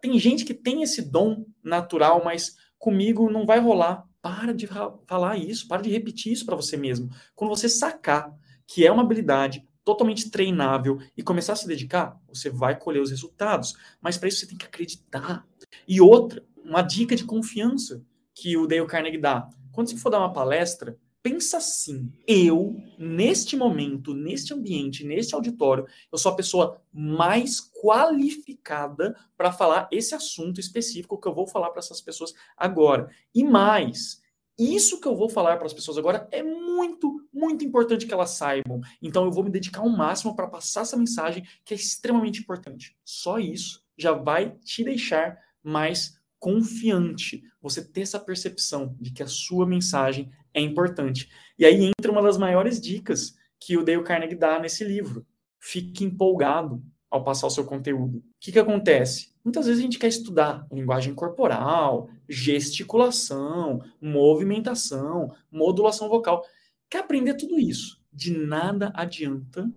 Tem 0.00 0.18
gente 0.18 0.44
que 0.44 0.54
tem 0.54 0.82
esse 0.82 1.02
dom 1.02 1.44
natural, 1.62 2.22
mas 2.24 2.56
comigo 2.78 3.30
não 3.30 3.46
vai 3.46 3.60
rolar. 3.60 4.06
Para 4.20 4.52
de 4.52 4.66
falar 4.66 5.36
isso, 5.38 5.68
para 5.68 5.82
de 5.82 5.90
repetir 5.90 6.32
isso 6.32 6.44
para 6.44 6.56
você 6.56 6.76
mesmo. 6.76 7.08
Quando 7.34 7.50
você 7.50 7.68
sacar 7.68 8.34
que 8.66 8.86
é 8.86 8.92
uma 8.92 9.02
habilidade 9.02 9.66
totalmente 9.84 10.30
treinável 10.30 10.98
e 11.16 11.22
começar 11.22 11.54
a 11.54 11.56
se 11.56 11.66
dedicar, 11.66 12.20
você 12.28 12.50
vai 12.50 12.78
colher 12.78 13.00
os 13.00 13.10
resultados. 13.10 13.74
Mas 14.02 14.18
para 14.18 14.28
isso 14.28 14.40
você 14.40 14.46
tem 14.46 14.58
que 14.58 14.66
acreditar. 14.66 15.46
E 15.86 16.00
outra, 16.00 16.44
uma 16.62 16.82
dica 16.82 17.16
de 17.16 17.24
confiança 17.24 18.04
que 18.34 18.56
o 18.56 18.66
Dale 18.66 18.86
Carnegie 18.86 19.18
dá. 19.18 19.48
Quando 19.72 19.88
você 19.88 19.96
for 19.96 20.10
dar 20.10 20.18
uma 20.18 20.32
palestra, 20.32 20.98
pensa 21.22 21.58
assim: 21.58 22.12
eu, 22.26 22.76
neste 22.98 23.56
momento, 23.56 24.14
neste 24.14 24.54
ambiente, 24.54 25.04
neste 25.04 25.34
auditório, 25.34 25.86
eu 26.10 26.18
sou 26.18 26.32
a 26.32 26.36
pessoa 26.36 26.80
mais 26.92 27.60
qualificada 27.60 29.16
para 29.36 29.52
falar 29.52 29.88
esse 29.92 30.14
assunto 30.14 30.60
específico 30.60 31.20
que 31.20 31.28
eu 31.28 31.34
vou 31.34 31.46
falar 31.46 31.70
para 31.70 31.80
essas 31.80 32.00
pessoas 32.00 32.32
agora. 32.56 33.10
E 33.34 33.44
mais, 33.44 34.22
isso 34.58 35.00
que 35.00 35.06
eu 35.06 35.14
vou 35.14 35.28
falar 35.28 35.56
para 35.56 35.66
as 35.66 35.72
pessoas 35.72 35.98
agora 35.98 36.28
é 36.32 36.42
muito, 36.42 37.24
muito 37.32 37.64
importante 37.64 38.06
que 38.06 38.12
elas 38.12 38.30
saibam. 38.30 38.80
Então 39.00 39.24
eu 39.24 39.30
vou 39.30 39.44
me 39.44 39.50
dedicar 39.50 39.82
ao 39.82 39.88
máximo 39.88 40.34
para 40.34 40.48
passar 40.48 40.80
essa 40.80 40.96
mensagem 40.96 41.46
que 41.64 41.72
é 41.72 41.76
extremamente 41.76 42.40
importante. 42.40 42.96
Só 43.04 43.38
isso 43.38 43.84
já 43.96 44.12
vai 44.12 44.50
te 44.64 44.82
deixar 44.82 45.38
mais 45.62 46.18
confiante. 46.40 47.42
Você 47.60 47.84
ter 47.84 48.02
essa 48.02 48.18
percepção 48.18 48.96
de 49.00 49.12
que 49.12 49.22
a 49.22 49.28
sua 49.28 49.66
mensagem 49.66 50.30
é 50.58 50.62
importante. 50.62 51.28
E 51.58 51.64
aí 51.64 51.84
entra 51.84 52.12
uma 52.12 52.22
das 52.22 52.38
maiores 52.38 52.80
dicas 52.80 53.36
que 53.60 53.76
o 53.76 53.84
Dale 53.84 54.02
Carnegie 54.02 54.36
dá 54.36 54.58
nesse 54.58 54.84
livro. 54.84 55.26
Fique 55.58 56.04
empolgado 56.04 56.82
ao 57.10 57.24
passar 57.24 57.46
o 57.46 57.50
seu 57.50 57.64
conteúdo. 57.64 58.18
O 58.18 58.22
que, 58.40 58.52
que 58.52 58.58
acontece? 58.58 59.34
Muitas 59.44 59.66
vezes 59.66 59.80
a 59.80 59.82
gente 59.82 59.98
quer 59.98 60.08
estudar 60.08 60.66
linguagem 60.70 61.14
corporal, 61.14 62.08
gesticulação, 62.28 63.80
movimentação, 64.00 65.34
modulação 65.50 66.08
vocal. 66.08 66.44
Quer 66.90 66.98
aprender 66.98 67.34
tudo 67.34 67.58
isso. 67.58 67.98
De 68.12 68.36
nada 68.36 68.92
adianta 68.94 69.70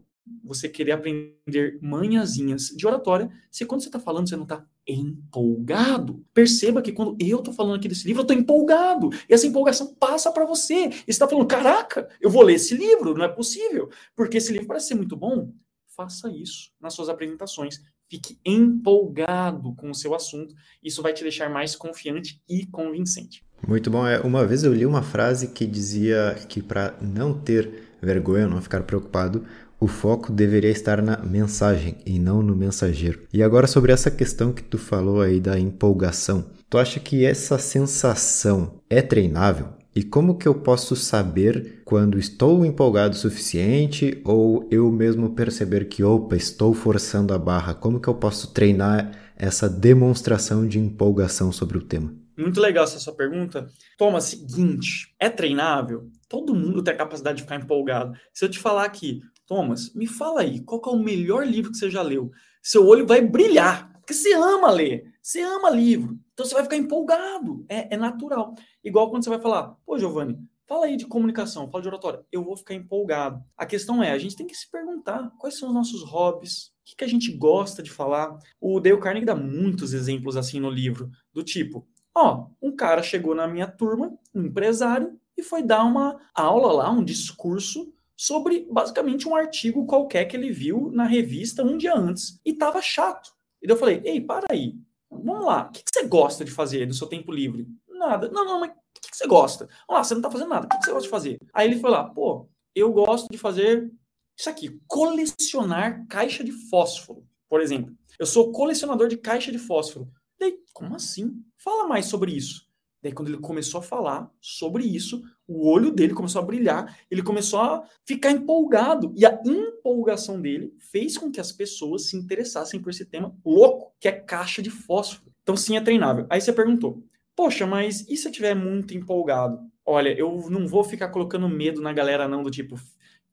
você 0.43 0.69
querer 0.69 0.91
aprender 0.91 1.79
manhãzinhas 1.81 2.67
de 2.67 2.85
oratória 2.85 3.29
se 3.49 3.65
quando 3.65 3.81
você 3.81 3.89
está 3.89 3.99
falando 3.99 4.29
você 4.29 4.35
não 4.35 4.43
está 4.43 4.65
empolgado. 4.87 6.25
Perceba 6.33 6.81
que 6.81 6.91
quando 6.91 7.15
eu 7.19 7.39
estou 7.39 7.53
falando 7.53 7.75
aqui 7.75 7.87
desse 7.87 8.07
livro, 8.07 8.21
eu 8.21 8.23
estou 8.23 8.37
empolgado. 8.37 9.09
E 9.29 9.33
essa 9.33 9.47
empolgação 9.47 9.93
passa 9.95 10.31
para 10.31 10.45
você. 10.45 10.87
E 10.87 10.91
você 10.91 11.03
está 11.07 11.27
falando, 11.27 11.47
caraca, 11.47 12.09
eu 12.19 12.29
vou 12.29 12.43
ler 12.43 12.55
esse 12.55 12.75
livro, 12.75 13.13
não 13.13 13.25
é 13.25 13.29
possível. 13.29 13.89
Porque 14.15 14.37
esse 14.37 14.51
livro 14.51 14.67
parece 14.67 14.89
ser 14.89 14.95
muito 14.95 15.15
bom. 15.15 15.53
Faça 15.95 16.29
isso 16.31 16.71
nas 16.79 16.93
suas 16.93 17.09
apresentações. 17.09 17.79
Fique 18.09 18.37
empolgado 18.45 19.73
com 19.75 19.89
o 19.89 19.95
seu 19.95 20.13
assunto. 20.13 20.53
Isso 20.83 21.01
vai 21.01 21.13
te 21.13 21.23
deixar 21.23 21.49
mais 21.49 21.75
confiante 21.75 22.41
e 22.49 22.65
convincente. 22.65 23.45
Muito 23.65 23.89
bom. 23.89 24.05
É, 24.05 24.19
uma 24.19 24.45
vez 24.45 24.63
eu 24.63 24.73
li 24.73 24.85
uma 24.85 25.03
frase 25.03 25.49
que 25.49 25.65
dizia 25.65 26.35
que 26.49 26.61
para 26.61 26.97
não 26.99 27.33
ter 27.33 27.91
vergonha, 28.01 28.47
não 28.47 28.61
ficar 28.61 28.83
preocupado, 28.83 29.45
o 29.81 29.87
foco 29.87 30.31
deveria 30.31 30.69
estar 30.69 31.01
na 31.01 31.17
mensagem 31.17 31.97
e 32.05 32.19
não 32.19 32.43
no 32.43 32.55
mensageiro. 32.55 33.23
E 33.33 33.41
agora 33.41 33.65
sobre 33.65 33.91
essa 33.91 34.11
questão 34.11 34.53
que 34.53 34.61
tu 34.61 34.77
falou 34.77 35.21
aí 35.21 35.39
da 35.39 35.59
empolgação. 35.59 36.45
Tu 36.69 36.77
acha 36.77 36.99
que 36.99 37.25
essa 37.25 37.57
sensação 37.57 38.75
é 38.87 39.01
treinável? 39.01 39.69
E 39.95 40.03
como 40.03 40.37
que 40.37 40.47
eu 40.47 40.53
posso 40.53 40.95
saber 40.95 41.81
quando 41.83 42.19
estou 42.19 42.63
empolgado 42.63 43.15
o 43.15 43.17
suficiente 43.17 44.21
ou 44.23 44.67
eu 44.71 44.89
mesmo 44.91 45.31
perceber 45.31 45.85
que, 45.85 46.03
opa, 46.03 46.35
estou 46.35 46.75
forçando 46.75 47.33
a 47.33 47.39
barra? 47.39 47.73
Como 47.73 47.99
que 47.99 48.07
eu 48.07 48.13
posso 48.13 48.53
treinar 48.53 49.11
essa 49.35 49.67
demonstração 49.67 50.67
de 50.67 50.77
empolgação 50.77 51.51
sobre 51.51 51.79
o 51.79 51.81
tema? 51.81 52.13
Muito 52.37 52.61
legal 52.61 52.83
essa 52.83 52.99
sua 52.99 53.13
pergunta. 53.13 53.67
Toma, 53.97 54.21
seguinte, 54.21 55.13
é 55.19 55.29
treinável? 55.29 56.09
Todo 56.29 56.55
mundo 56.55 56.81
tem 56.81 56.93
a 56.93 56.97
capacidade 56.97 57.37
de 57.37 57.43
ficar 57.43 57.57
empolgado. 57.57 58.13
Se 58.33 58.45
eu 58.45 58.49
te 58.49 58.57
falar 58.57 58.85
aqui, 58.85 59.19
Thomas, 59.51 59.93
me 59.93 60.07
fala 60.07 60.43
aí, 60.43 60.61
qual 60.61 60.81
é 60.85 60.89
o 60.91 61.03
melhor 61.03 61.45
livro 61.45 61.71
que 61.71 61.77
você 61.77 61.89
já 61.89 62.01
leu? 62.01 62.31
Seu 62.63 62.87
olho 62.87 63.05
vai 63.05 63.19
brilhar, 63.19 63.91
porque 63.99 64.13
você 64.13 64.31
ama 64.31 64.71
ler, 64.71 65.13
você 65.21 65.41
ama 65.41 65.69
livro. 65.69 66.17
Então 66.31 66.45
você 66.45 66.53
vai 66.53 66.63
ficar 66.63 66.77
empolgado, 66.77 67.65
é, 67.67 67.93
é 67.93 67.97
natural. 67.97 68.55
Igual 68.81 69.09
quando 69.09 69.25
você 69.25 69.29
vai 69.29 69.41
falar, 69.41 69.75
pô, 69.85 69.99
Giovanni, 69.99 70.39
fala 70.65 70.85
aí 70.85 70.95
de 70.95 71.05
comunicação, 71.05 71.69
fala 71.69 71.81
de 71.81 71.89
oratória. 71.89 72.25
Eu 72.31 72.45
vou 72.45 72.55
ficar 72.55 72.75
empolgado. 72.75 73.43
A 73.57 73.65
questão 73.65 74.01
é, 74.01 74.13
a 74.13 74.17
gente 74.17 74.37
tem 74.37 74.47
que 74.47 74.55
se 74.55 74.71
perguntar 74.71 75.29
quais 75.37 75.59
são 75.59 75.67
os 75.67 75.75
nossos 75.75 76.01
hobbies, 76.01 76.67
o 76.67 76.85
que, 76.85 76.95
que 76.95 77.03
a 77.03 77.09
gente 77.09 77.29
gosta 77.33 77.83
de 77.83 77.91
falar. 77.91 78.39
O 78.57 78.79
Dale 78.79 79.01
Carnegie 79.01 79.25
dá 79.25 79.35
muitos 79.35 79.91
exemplos 79.91 80.37
assim 80.37 80.61
no 80.61 80.69
livro, 80.69 81.11
do 81.33 81.43
tipo, 81.43 81.85
ó, 82.15 82.47
um 82.61 82.73
cara 82.73 83.03
chegou 83.03 83.35
na 83.35 83.49
minha 83.49 83.67
turma, 83.67 84.17
um 84.33 84.43
empresário, 84.45 85.19
e 85.35 85.43
foi 85.43 85.61
dar 85.61 85.83
uma 85.83 86.21
aula 86.33 86.71
lá, 86.71 86.89
um 86.89 87.03
discurso 87.03 87.91
sobre 88.21 88.67
basicamente 88.69 89.27
um 89.27 89.35
artigo 89.35 89.87
qualquer 89.87 90.25
que 90.25 90.37
ele 90.37 90.51
viu 90.51 90.91
na 90.93 91.05
revista 91.05 91.63
um 91.63 91.75
dia 91.75 91.95
antes. 91.95 92.39
E 92.45 92.53
tava 92.53 92.79
chato. 92.79 93.33
E 93.59 93.65
daí 93.65 93.73
eu 93.73 93.79
falei, 93.79 93.99
ei, 94.05 94.21
para 94.21 94.45
aí. 94.51 94.75
Vamos 95.09 95.43
lá. 95.43 95.67
O 95.67 95.71
que, 95.71 95.81
você 95.91 96.05
gosta 96.05 96.45
de 96.45 96.51
fazer 96.51 96.85
no 96.85 96.93
seu 96.93 97.07
tempo 97.07 97.31
livre? 97.31 97.65
Nada. 97.89 98.29
Não, 98.29 98.45
não, 98.45 98.59
mas 98.59 98.69
o 98.69 98.73
que, 99.01 99.09
você 99.11 99.25
gosta? 99.25 99.67
Vamos 99.87 99.97
lá, 99.97 100.03
você 100.03 100.13
não 100.13 100.21
tá 100.21 100.29
fazendo 100.29 100.49
nada. 100.49 100.67
O 100.67 100.69
que, 100.69 100.85
você 100.85 100.91
gosta 100.91 101.07
de 101.07 101.09
fazer? 101.09 101.39
Aí 101.51 101.67
ele 101.67 101.79
foi 101.79 101.89
lá, 101.89 102.03
pô, 102.03 102.47
eu 102.75 102.93
gosto 102.93 103.27
de 103.27 103.39
fazer 103.39 103.91
isso 104.37 104.49
aqui, 104.51 104.79
colecionar 104.87 106.05
caixa 106.07 106.43
de 106.43 106.51
fósforo, 106.51 107.27
por 107.49 107.59
exemplo. 107.59 107.91
Eu 108.19 108.27
sou 108.27 108.51
colecionador 108.51 109.07
de 109.07 109.17
caixa 109.17 109.51
de 109.51 109.57
fósforo. 109.57 110.07
Daí, 110.39 110.59
como 110.73 110.95
assim? 110.95 111.43
Fala 111.57 111.87
mais 111.87 112.05
sobre 112.05 112.33
isso. 112.33 112.67
Daí, 113.01 113.11
quando 113.11 113.29
ele 113.29 113.37
começou 113.37 113.79
a 113.79 113.83
falar 113.83 114.31
sobre 114.39 114.83
isso, 114.83 115.23
o 115.47 115.67
olho 115.67 115.91
dele 115.91 116.13
começou 116.13 116.41
a 116.41 116.45
brilhar, 116.45 116.99
ele 117.09 117.23
começou 117.23 117.59
a 117.59 117.83
ficar 118.05 118.31
empolgado. 118.31 119.11
E 119.17 119.25
a 119.25 119.41
empolgação 119.43 120.39
dele 120.39 120.73
fez 120.77 121.17
com 121.17 121.31
que 121.31 121.41
as 121.41 121.51
pessoas 121.51 122.05
se 122.05 122.15
interessassem 122.15 122.79
por 122.79 122.91
esse 122.91 123.05
tema 123.05 123.35
louco, 123.43 123.93
que 123.99 124.07
é 124.07 124.11
caixa 124.11 124.61
de 124.61 124.69
fósforo. 124.69 125.31
Então, 125.41 125.57
sim, 125.57 125.75
é 125.75 125.81
treinável. 125.81 126.27
Aí 126.29 126.39
você 126.39 126.53
perguntou, 126.53 127.03
poxa, 127.35 127.65
mas 127.65 128.07
e 128.07 128.15
se 128.15 128.27
eu 128.27 128.31
estiver 128.31 128.53
muito 128.53 128.95
empolgado? 128.95 129.59
Olha, 129.83 130.13
eu 130.15 130.47
não 130.49 130.67
vou 130.67 130.83
ficar 130.83 131.09
colocando 131.09 131.49
medo 131.49 131.81
na 131.81 131.91
galera, 131.91 132.27
não, 132.27 132.43
do 132.43 132.51
tipo, 132.51 132.79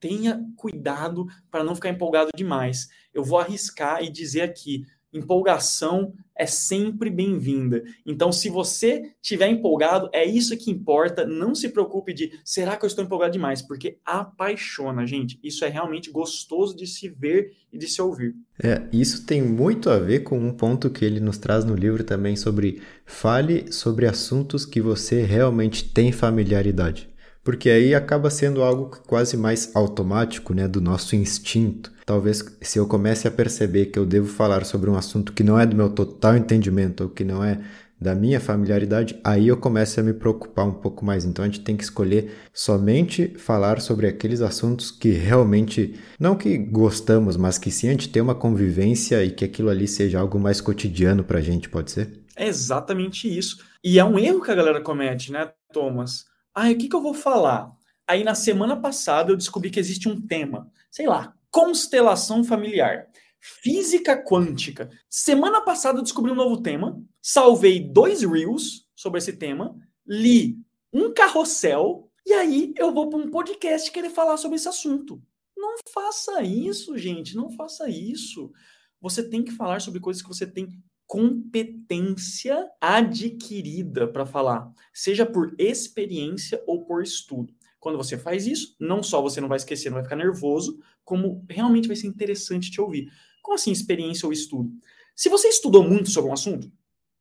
tenha 0.00 0.42
cuidado 0.56 1.26
para 1.50 1.62
não 1.62 1.74
ficar 1.74 1.90
empolgado 1.90 2.30
demais. 2.34 2.88
Eu 3.12 3.22
vou 3.22 3.38
arriscar 3.38 4.02
e 4.02 4.10
dizer 4.10 4.42
aqui, 4.42 4.86
empolgação 5.18 6.12
é 6.38 6.46
sempre 6.46 7.10
bem-vinda. 7.10 7.82
Então, 8.06 8.30
se 8.30 8.48
você 8.48 9.12
estiver 9.20 9.48
empolgado, 9.48 10.08
é 10.12 10.24
isso 10.24 10.56
que 10.56 10.70
importa. 10.70 11.26
Não 11.26 11.54
se 11.54 11.68
preocupe 11.68 12.14
de 12.14 12.30
será 12.44 12.76
que 12.76 12.84
eu 12.84 12.86
estou 12.86 13.04
empolgado 13.04 13.32
demais, 13.32 13.60
porque 13.60 13.98
apaixona, 14.04 15.04
gente. 15.04 15.38
Isso 15.42 15.64
é 15.64 15.68
realmente 15.68 16.10
gostoso 16.12 16.76
de 16.76 16.86
se 16.86 17.08
ver 17.08 17.52
e 17.72 17.76
de 17.76 17.88
se 17.88 18.00
ouvir. 18.00 18.36
É, 18.62 18.82
isso 18.92 19.26
tem 19.26 19.42
muito 19.42 19.90
a 19.90 19.98
ver 19.98 20.20
com 20.20 20.38
um 20.38 20.52
ponto 20.52 20.88
que 20.90 21.04
ele 21.04 21.18
nos 21.18 21.38
traz 21.38 21.64
no 21.64 21.74
livro 21.74 22.04
também 22.04 22.36
sobre 22.36 22.80
fale 23.04 23.72
sobre 23.72 24.06
assuntos 24.06 24.64
que 24.64 24.80
você 24.80 25.22
realmente 25.22 25.84
tem 25.92 26.12
familiaridade 26.12 27.08
porque 27.48 27.70
aí 27.70 27.94
acaba 27.94 28.28
sendo 28.28 28.62
algo 28.62 28.90
quase 29.06 29.34
mais 29.34 29.74
automático, 29.74 30.52
né, 30.52 30.68
do 30.68 30.82
nosso 30.82 31.16
instinto. 31.16 31.90
Talvez 32.08 32.42
se 32.62 32.78
eu 32.78 32.86
comece 32.86 33.28
a 33.28 33.30
perceber 33.30 33.84
que 33.86 33.98
eu 33.98 34.06
devo 34.06 34.28
falar 34.28 34.64
sobre 34.64 34.88
um 34.88 34.96
assunto 34.96 35.30
que 35.30 35.44
não 35.44 35.60
é 35.60 35.66
do 35.66 35.76
meu 35.76 35.90
total 35.90 36.38
entendimento 36.38 37.02
ou 37.02 37.10
que 37.10 37.22
não 37.22 37.44
é 37.44 37.60
da 38.00 38.14
minha 38.14 38.40
familiaridade, 38.40 39.20
aí 39.22 39.48
eu 39.48 39.58
começo 39.58 40.00
a 40.00 40.02
me 40.02 40.14
preocupar 40.14 40.66
um 40.66 40.72
pouco 40.72 41.04
mais. 41.04 41.26
Então 41.26 41.44
a 41.44 41.48
gente 41.48 41.60
tem 41.60 41.76
que 41.76 41.84
escolher 41.84 42.32
somente 42.50 43.34
falar 43.36 43.82
sobre 43.82 44.06
aqueles 44.06 44.40
assuntos 44.40 44.90
que 44.90 45.10
realmente, 45.10 46.00
não 46.18 46.34
que 46.34 46.56
gostamos, 46.56 47.36
mas 47.36 47.58
que 47.58 47.70
sim 47.70 47.88
a 47.88 47.90
gente 47.90 48.08
tem 48.08 48.22
uma 48.22 48.34
convivência 48.34 49.22
e 49.22 49.30
que 49.30 49.44
aquilo 49.44 49.68
ali 49.68 49.86
seja 49.86 50.18
algo 50.18 50.40
mais 50.40 50.62
cotidiano 50.62 51.22
para 51.22 51.40
a 51.40 51.42
gente, 51.42 51.68
pode 51.68 51.90
ser? 51.90 52.24
É 52.34 52.48
exatamente 52.48 53.28
isso. 53.28 53.58
E 53.84 53.98
é 53.98 54.04
um 54.06 54.18
erro 54.18 54.40
que 54.40 54.50
a 54.50 54.54
galera 54.54 54.80
comete, 54.80 55.30
né, 55.30 55.52
Thomas? 55.74 56.24
Ah, 56.54 56.70
o 56.70 56.74
que, 56.74 56.88
que 56.88 56.96
eu 56.96 57.02
vou 57.02 57.12
falar? 57.12 57.70
Aí 58.06 58.24
na 58.24 58.34
semana 58.34 58.76
passada 58.76 59.30
eu 59.30 59.36
descobri 59.36 59.68
que 59.68 59.78
existe 59.78 60.08
um 60.08 60.18
tema, 60.18 60.70
sei 60.90 61.06
lá, 61.06 61.34
constelação 61.50 62.44
familiar, 62.44 63.08
física 63.40 64.16
quântica. 64.16 64.90
Semana 65.08 65.60
passada 65.60 65.98
eu 65.98 66.02
descobri 66.02 66.30
um 66.30 66.36
novo 66.36 66.62
tema, 66.62 67.02
salvei 67.22 67.80
dois 67.80 68.22
reels 68.22 68.86
sobre 68.94 69.18
esse 69.18 69.32
tema, 69.32 69.76
li 70.06 70.58
um 70.92 71.12
carrossel 71.12 72.10
e 72.26 72.32
aí 72.32 72.74
eu 72.76 72.92
vou 72.92 73.08
para 73.08 73.18
um 73.18 73.30
podcast 73.30 73.90
querer 73.90 74.10
falar 74.10 74.36
sobre 74.36 74.56
esse 74.56 74.68
assunto. 74.68 75.22
Não 75.56 75.76
faça 75.92 76.42
isso, 76.42 76.96
gente, 76.96 77.34
não 77.34 77.50
faça 77.50 77.88
isso. 77.88 78.52
Você 79.00 79.28
tem 79.28 79.42
que 79.42 79.52
falar 79.52 79.80
sobre 79.80 80.00
coisas 80.00 80.22
que 80.22 80.28
você 80.28 80.46
tem 80.46 80.68
competência 81.06 82.70
adquirida 82.80 84.06
para 84.06 84.26
falar, 84.26 84.70
seja 84.92 85.24
por 85.24 85.54
experiência 85.58 86.62
ou 86.66 86.84
por 86.84 87.02
estudo. 87.02 87.52
Quando 87.80 87.96
você 87.96 88.18
faz 88.18 88.46
isso, 88.46 88.76
não 88.78 89.02
só 89.02 89.22
você 89.22 89.40
não 89.40 89.48
vai 89.48 89.56
esquecer, 89.56 89.88
não 89.88 89.96
vai 89.96 90.04
ficar 90.04 90.16
nervoso, 90.16 90.78
como 91.08 91.42
realmente 91.48 91.88
vai 91.88 91.96
ser 91.96 92.06
interessante 92.06 92.70
te 92.70 92.82
ouvir. 92.82 93.10
Como 93.40 93.54
assim 93.54 93.72
experiência 93.72 94.26
ou 94.26 94.32
estudo? 94.32 94.70
Se 95.16 95.30
você 95.30 95.48
estudou 95.48 95.82
muito 95.82 96.10
sobre 96.10 96.30
um 96.30 96.34
assunto, 96.34 96.70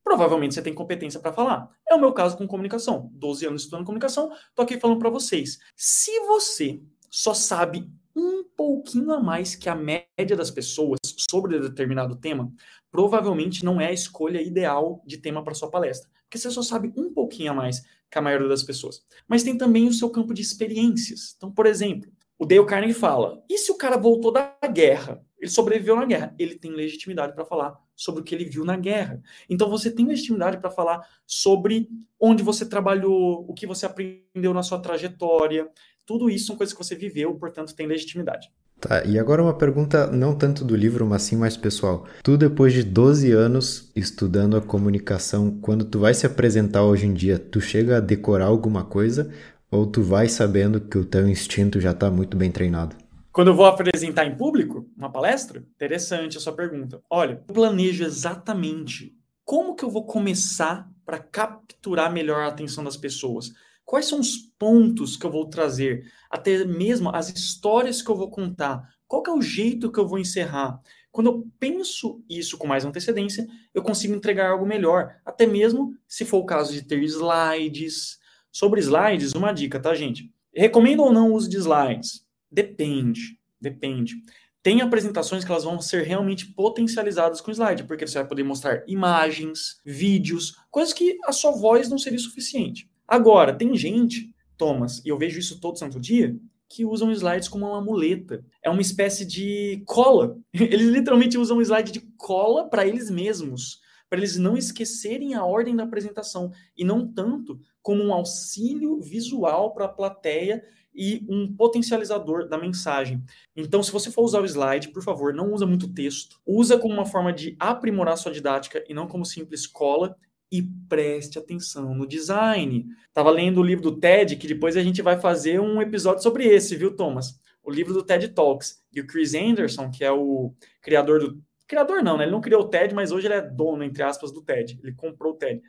provavelmente 0.04 0.54
você 0.54 0.62
tem 0.62 0.74
competência 0.74 1.22
para 1.22 1.32
falar. 1.32 1.72
É 1.90 1.96
o 1.96 2.00
meu 2.00 2.12
caso 2.12 2.38
com 2.38 2.46
comunicação. 2.46 3.10
12 3.14 3.46
anos 3.48 3.62
estudando 3.62 3.86
comunicação, 3.86 4.30
tô 4.54 4.62
aqui 4.62 4.78
falando 4.78 5.00
para 5.00 5.10
vocês. 5.10 5.58
Se 5.74 6.20
você 6.26 6.82
só 7.10 7.34
sabe 7.34 7.90
um 8.14 8.44
pouquinho 8.44 9.14
a 9.14 9.24
mais 9.24 9.56
que 9.56 9.70
a 9.70 9.76
média 9.76 10.36
das 10.36 10.52
pessoas 10.52 11.00
sobre 11.30 11.58
determinado 11.58 12.18
tema, 12.18 12.52
provavelmente 12.92 13.64
não 13.64 13.80
é 13.80 13.88
a 13.88 13.94
escolha 13.94 14.42
ideal 14.42 15.02
de 15.06 15.18
tema 15.18 15.42
para 15.42 15.54
sua 15.54 15.72
palestra, 15.72 16.10
porque 16.24 16.38
você 16.38 16.52
só 16.52 16.62
sabe 16.62 16.92
um 16.98 17.14
pouquinho 17.14 17.54
a 17.54 17.56
mais 17.56 17.86
que 18.12 18.18
a 18.18 18.22
maioria 18.22 18.50
das 18.50 18.64
pessoas. 18.64 19.02
Mas 19.30 19.44
tem 19.44 19.58
também 19.58 19.88
o 19.88 19.94
seu 19.94 20.10
campo 20.10 20.34
de 20.34 20.42
experiências. 20.42 21.36
Então, 21.38 21.50
por 21.50 21.66
exemplo, 21.66 22.12
o 22.40 22.46
Dale 22.46 22.66
Carnegie 22.66 22.94
fala: 22.94 23.44
e 23.50 23.58
se 23.58 23.72
o 23.72 23.78
cara 23.78 23.98
voltou 23.98 24.32
da 24.32 24.56
guerra? 24.72 25.22
Ele 25.40 25.52
sobreviveu 25.52 25.96
na 25.96 26.06
guerra. 26.06 26.34
Ele 26.38 26.56
tem 26.56 26.72
legitimidade 26.72 27.34
para 27.34 27.46
falar 27.46 27.76
sobre 27.96 28.22
o 28.22 28.24
que 28.24 28.34
ele 28.34 28.46
viu 28.46 28.66
na 28.66 28.76
guerra. 28.76 29.22
Então 29.50 29.70
você 29.70 29.92
tem 29.92 30.06
legitimidade 30.06 30.58
para 30.58 30.70
falar 30.70 31.08
sobre 31.26 31.88
onde 32.20 32.42
você 32.44 32.66
trabalhou, 32.66 33.46
o 33.48 33.54
que 33.54 33.68
você 33.68 33.86
aprendeu 33.86 34.54
na 34.54 34.64
sua 34.64 34.80
trajetória. 34.80 35.70
Tudo 36.06 36.30
isso 36.30 36.48
são 36.48 36.56
coisas 36.56 36.74
que 36.74 36.84
você 36.84 36.96
viveu, 36.96 37.36
portanto 37.36 37.76
tem 37.76 37.86
legitimidade. 37.86 38.50
Tá, 38.80 39.04
e 39.04 39.18
agora 39.18 39.42
uma 39.42 39.56
pergunta 39.56 40.06
não 40.08 40.36
tanto 40.36 40.64
do 40.64 40.76
livro, 40.76 41.06
mas 41.06 41.24
sim 41.24 41.36
mais 41.36 41.58
pessoal. 41.58 42.06
Tu, 42.24 42.38
depois 42.38 42.74
de 42.74 42.84
12 42.84 43.32
anos 43.32 43.92
estudando 43.96 44.56
a 44.56 44.62
comunicação, 44.62 45.60
quando 45.60 45.84
tu 45.86 46.00
vai 46.00 46.14
se 46.14 46.28
apresentar 46.28 46.84
hoje 46.84 47.08
em 47.08 47.14
dia, 47.14 47.40
tu 47.40 47.60
chega 47.60 47.98
a 47.98 48.00
decorar 48.00 48.46
alguma 48.46 48.86
coisa 48.86 49.32
ou 49.70 49.86
tu 49.86 50.02
vai 50.02 50.30
sabendo 50.30 50.82
que 50.82 50.98
o 50.98 51.06
teu 51.06 51.28
instinto 51.28 51.80
já 51.80 51.92
está 51.92 52.10
muito 52.10 52.38
bem 52.38 52.52
treinado? 52.52 52.96
Quando 53.32 53.50
eu 53.50 53.56
vou 53.56 53.66
apresentar 53.66 54.26
em 54.26 54.36
público, 54.36 54.90
uma 54.98 55.12
palestra, 55.12 55.64
interessante 55.76 56.38
a 56.38 56.40
sua 56.40 56.54
pergunta. 56.54 57.02
Olha, 57.10 57.44
eu 57.48 57.54
planejo 57.54 58.04
exatamente 58.04 59.16
como 59.46 59.76
que 59.76 59.86
eu 59.86 59.90
vou 59.90 60.06
começar 60.06 60.90
para 61.06 61.20
capturar 61.20 62.12
melhor 62.12 62.42
a 62.42 62.48
atenção 62.48 62.84
das 62.84 62.98
pessoas. 62.98 63.54
Quais 63.86 64.08
são 64.08 64.20
os 64.20 64.36
pontos 64.60 65.16
que 65.16 65.26
eu 65.26 65.32
vou 65.32 65.46
trazer? 65.46 66.04
Até 66.30 66.66
mesmo 66.66 67.10
as 67.16 67.30
histórias 67.30 68.02
que 68.02 68.10
eu 68.10 68.16
vou 68.18 68.30
contar. 68.30 68.84
Qual 69.08 69.24
é 69.26 69.32
o 69.32 69.42
jeito 69.42 69.92
que 69.92 70.00
eu 70.00 70.08
vou 70.08 70.20
encerrar? 70.20 70.82
Quando 71.12 71.28
eu 71.28 71.48
penso 71.60 72.22
isso 72.30 72.58
com 72.58 72.68
mais 72.68 72.84
antecedência, 72.84 73.48
eu 73.74 73.82
consigo 73.82 74.14
entregar 74.14 74.50
algo 74.50 74.66
melhor. 74.66 75.16
Até 75.26 75.46
mesmo 75.46 75.96
se 76.08 76.26
for 76.26 76.40
o 76.40 76.46
caso 76.46 76.74
de 76.74 76.82
ter 76.82 77.02
slides. 77.04 78.20
Sobre 78.58 78.80
slides, 78.82 79.34
uma 79.34 79.52
dica, 79.52 79.80
tá, 79.80 79.94
gente? 79.94 80.34
Recomendo 80.52 81.04
ou 81.04 81.14
não 81.14 81.30
o 81.30 81.36
uso 81.36 81.48
de 81.48 81.58
slides? 81.58 82.26
Depende. 82.52 83.38
Depende. 83.62 84.16
Tem 84.64 84.82
apresentações 84.82 85.46
que 85.46 85.52
elas 85.52 85.64
vão 85.64 85.80
ser 85.80 86.02
realmente 86.02 86.48
potencializadas 86.54 87.40
com 87.40 87.52
slide, 87.52 87.84
porque 87.84 88.08
você 88.08 88.18
vai 88.18 88.28
poder 88.28 88.42
mostrar 88.42 88.84
imagens, 88.88 89.80
vídeos, 89.86 90.56
coisas 90.72 90.92
que 90.92 91.20
a 91.26 91.32
sua 91.32 91.52
voz 91.52 91.88
não 91.88 92.00
seria 92.00 92.18
suficiente. 92.18 92.90
Agora, 93.08 93.56
tem 93.56 93.78
gente, 93.78 94.34
Thomas, 94.58 95.06
e 95.06 95.10
eu 95.10 95.20
vejo 95.20 95.38
isso 95.38 95.62
todo 95.62 95.78
santo 95.78 96.00
dia, 96.00 96.36
que 96.68 96.84
usam 96.84 97.12
slides 97.12 97.48
como 97.48 97.68
uma 97.68 97.80
muleta. 97.80 98.44
É 98.64 98.72
uma 98.72 98.82
espécie 98.82 99.24
de 99.24 99.84
cola. 99.86 100.36
Eles 100.52 100.88
literalmente 100.88 101.38
usam 101.38 101.62
slide 101.62 101.92
de 101.92 102.02
cola 102.18 102.68
para 102.68 102.88
eles 102.88 103.12
mesmos, 103.12 103.82
para 104.10 104.20
eles 104.20 104.38
não 104.38 104.58
esquecerem 104.58 105.34
a 105.34 105.46
ordem 105.46 105.76
da 105.76 105.84
apresentação 105.84 106.52
e 106.76 106.84
não 106.84 107.08
tanto 107.08 107.60
como 107.82 108.04
um 108.04 108.14
auxílio 108.14 109.00
visual 109.02 109.74
para 109.74 109.86
a 109.86 109.90
plateia 109.90 110.64
e 110.98 111.24
um 111.30 111.54
potencializador 111.56 112.48
da 112.48 112.58
mensagem. 112.58 113.24
Então, 113.56 113.84
se 113.84 113.92
você 113.92 114.10
for 114.10 114.24
usar 114.24 114.42
o 114.42 114.46
slide, 114.46 114.90
por 114.90 115.04
favor, 115.04 115.34
não 115.34 115.54
usa 115.54 115.66
muito 115.66 115.94
texto. 115.94 116.40
Usa 116.46 116.78
como 116.78 116.94
uma 116.94 117.06
forma 117.06 117.32
de 117.32 117.56
aprimorar 117.60 118.18
sua 118.18 118.32
didática 118.32 118.84
e 118.90 118.94
não 118.94 119.08
como 119.08 119.24
simples 119.24 119.68
cola 119.68 120.16
e 120.52 120.64
preste 120.90 121.38
atenção 121.38 121.94
no 121.94 122.08
design. 122.08 122.88
Tava 123.14 123.30
lendo 123.30 123.60
o 123.60 123.64
livro 123.64 123.84
do 123.84 124.00
TED, 124.00 124.38
que 124.38 124.48
depois 124.48 124.76
a 124.76 124.84
gente 124.84 125.02
vai 125.02 125.20
fazer 125.20 125.60
um 125.60 125.82
episódio 125.82 126.24
sobre 126.24 126.46
esse, 126.46 126.76
viu, 126.76 126.96
Thomas? 126.96 127.40
O 127.64 127.70
livro 127.70 127.94
do 127.94 128.04
TED 128.04 128.30
Talks. 128.30 128.82
E 128.92 129.00
o 129.00 129.06
Chris 129.06 129.36
Anderson, 129.36 129.92
que 129.92 130.04
é 130.04 130.12
o 130.12 130.54
criador 130.82 131.20
do. 131.20 131.44
Criador 131.68 132.02
não, 132.02 132.18
né? 132.18 132.24
Ele 132.24 132.32
não 132.32 132.42
criou 132.42 132.62
o 132.62 132.70
TED, 132.70 132.96
mas 132.96 133.12
hoje 133.12 133.28
ele 133.28 133.34
é 133.34 133.42
dono, 133.42 133.84
entre 133.84 134.02
aspas, 134.04 134.32
do 134.32 134.42
TED. 134.42 134.80
Ele 134.82 134.94
comprou 134.94 135.34
o 135.34 135.36
TED. 135.36 135.62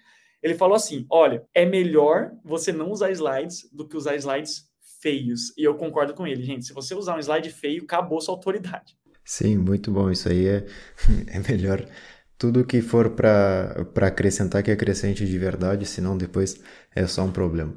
Ele 0.43 0.55
falou 0.55 0.77
assim: 0.77 1.07
olha, 1.11 1.45
é 1.53 1.67
melhor 1.67 2.33
você 2.45 2.73
não 2.73 2.91
usar 2.91 3.11
slides 3.11 3.69
do 3.73 3.87
que 3.87 3.97
usar 3.97 4.15
slides 4.17 4.69
feios. 5.01 5.57
E 5.57 5.65
eu 5.65 5.75
concordo 5.75 6.15
com 6.15 6.27
ele, 6.27 6.43
gente. 6.43 6.65
Se 6.65 6.73
você 6.73 6.95
usar 6.95 7.17
um 7.17 7.21
slide 7.21 7.51
feio, 7.51 7.85
acabou 7.85 8.21
sua 8.21 8.35
autoridade. 8.35 8.97
Sim, 9.25 9.59
muito 9.59 9.91
bom. 9.91 10.11
Isso 10.11 10.29
aí 10.29 10.47
é, 10.47 10.67
é 11.29 11.41
melhor 11.51 11.85
tudo 12.37 12.65
que 12.65 12.81
for 12.81 13.11
para 13.11 13.75
acrescentar 14.03 14.63
que 14.63 14.71
acrescente 14.71 15.27
de 15.27 15.39
verdade, 15.39 15.85
senão 15.85 16.17
depois 16.17 16.61
é 16.95 17.07
só 17.07 17.25
um 17.25 17.33
problema. 17.33 17.75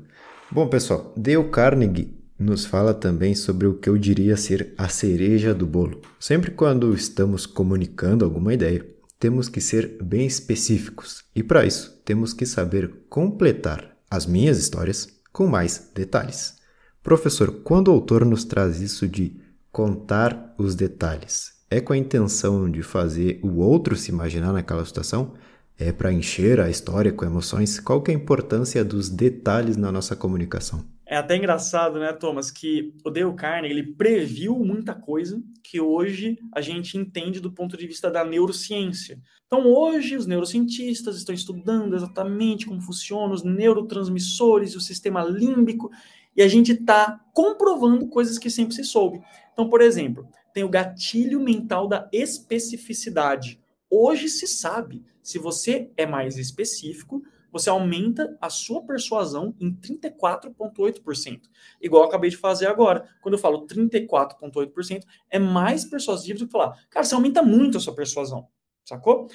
Bom, 0.51 0.67
pessoal, 0.67 1.13
Dale 1.17 1.49
Carnegie 1.49 2.20
nos 2.41 2.65
fala 2.65 2.93
também 2.93 3.35
sobre 3.35 3.67
o 3.67 3.75
que 3.75 3.87
eu 3.87 3.97
diria 3.97 4.35
ser 4.35 4.73
a 4.77 4.89
cereja 4.89 5.53
do 5.53 5.65
bolo. 5.65 6.01
Sempre 6.19 6.51
quando 6.51 6.93
estamos 6.93 7.45
comunicando 7.45 8.25
alguma 8.25 8.53
ideia, 8.53 8.85
temos 9.19 9.47
que 9.47 9.61
ser 9.61 9.97
bem 10.01 10.25
específicos 10.25 11.23
e 11.35 11.43
para 11.43 11.65
isso 11.65 12.01
temos 12.03 12.33
que 12.33 12.45
saber 12.45 13.05
completar 13.07 13.95
as 14.09 14.25
minhas 14.25 14.57
histórias 14.57 15.07
com 15.31 15.45
mais 15.45 15.91
detalhes. 15.93 16.55
Professor, 17.03 17.61
quando 17.63 17.89
o 17.89 17.91
autor 17.91 18.25
nos 18.25 18.43
traz 18.43 18.81
isso 18.81 19.07
de 19.07 19.39
contar 19.71 20.53
os 20.57 20.75
detalhes, 20.75 21.53
é 21.69 21.79
com 21.79 21.93
a 21.93 21.97
intenção 21.97 22.69
de 22.69 22.83
fazer 22.83 23.39
o 23.41 23.59
outro 23.59 23.95
se 23.95 24.11
imaginar 24.11 24.51
naquela 24.51 24.85
situação? 24.85 25.33
É 25.77 25.91
para 25.91 26.11
encher 26.11 26.59
a 26.59 26.69
história 26.69 27.11
com 27.11 27.25
emoções? 27.25 27.79
Qual 27.79 28.01
que 28.01 28.11
é 28.11 28.13
a 28.13 28.17
importância 28.17 28.83
dos 28.83 29.09
detalhes 29.09 29.77
na 29.77 29.91
nossa 29.91 30.15
comunicação? 30.15 30.83
É 31.11 31.17
até 31.17 31.35
engraçado, 31.35 31.99
né, 31.99 32.13
Thomas, 32.13 32.49
que 32.49 32.95
o 33.03 33.09
Dale 33.09 33.33
Carnegie 33.33 33.77
ele 33.77 33.91
previu 33.95 34.57
muita 34.57 34.95
coisa 34.95 35.43
que 35.61 35.77
hoje 35.77 36.39
a 36.55 36.61
gente 36.61 36.97
entende 36.97 37.41
do 37.41 37.51
ponto 37.51 37.75
de 37.75 37.85
vista 37.85 38.09
da 38.09 38.23
neurociência. 38.23 39.19
Então, 39.45 39.67
hoje, 39.67 40.15
os 40.15 40.25
neurocientistas 40.25 41.17
estão 41.17 41.35
estudando 41.35 41.97
exatamente 41.97 42.65
como 42.65 42.79
funcionam 42.79 43.33
os 43.33 43.43
neurotransmissores 43.43 44.71
e 44.71 44.77
o 44.77 44.79
sistema 44.79 45.21
límbico, 45.21 45.91
e 46.33 46.41
a 46.41 46.47
gente 46.47 46.71
está 46.71 47.19
comprovando 47.33 48.07
coisas 48.07 48.39
que 48.39 48.49
sempre 48.49 48.73
se 48.73 48.85
soube. 48.85 49.21
Então, 49.51 49.69
por 49.69 49.81
exemplo, 49.81 50.25
tem 50.53 50.63
o 50.63 50.69
gatilho 50.69 51.41
mental 51.41 51.89
da 51.89 52.07
especificidade. 52.13 53.59
Hoje 53.89 54.29
se 54.29 54.47
sabe, 54.47 55.03
se 55.21 55.37
você 55.37 55.91
é 55.97 56.05
mais 56.05 56.37
específico, 56.37 57.21
você 57.51 57.69
aumenta 57.69 58.37
a 58.39 58.49
sua 58.49 58.83
persuasão 58.85 59.55
em 59.59 59.73
34,8%. 59.73 61.41
Igual 61.81 62.03
eu 62.03 62.07
acabei 62.07 62.29
de 62.29 62.37
fazer 62.37 62.67
agora. 62.67 63.07
Quando 63.21 63.33
eu 63.35 63.39
falo 63.39 63.67
34,8%, 63.67 65.03
é 65.29 65.37
mais 65.37 65.85
persuasivo 65.85 66.39
do 66.39 66.45
que 66.45 66.51
falar, 66.51 66.77
cara, 66.89 67.03
você 67.03 67.13
aumenta 67.13 67.43
muito 67.43 67.77
a 67.77 67.81
sua 67.81 67.93
persuasão. 67.93 68.47
Sacou? 68.85 69.27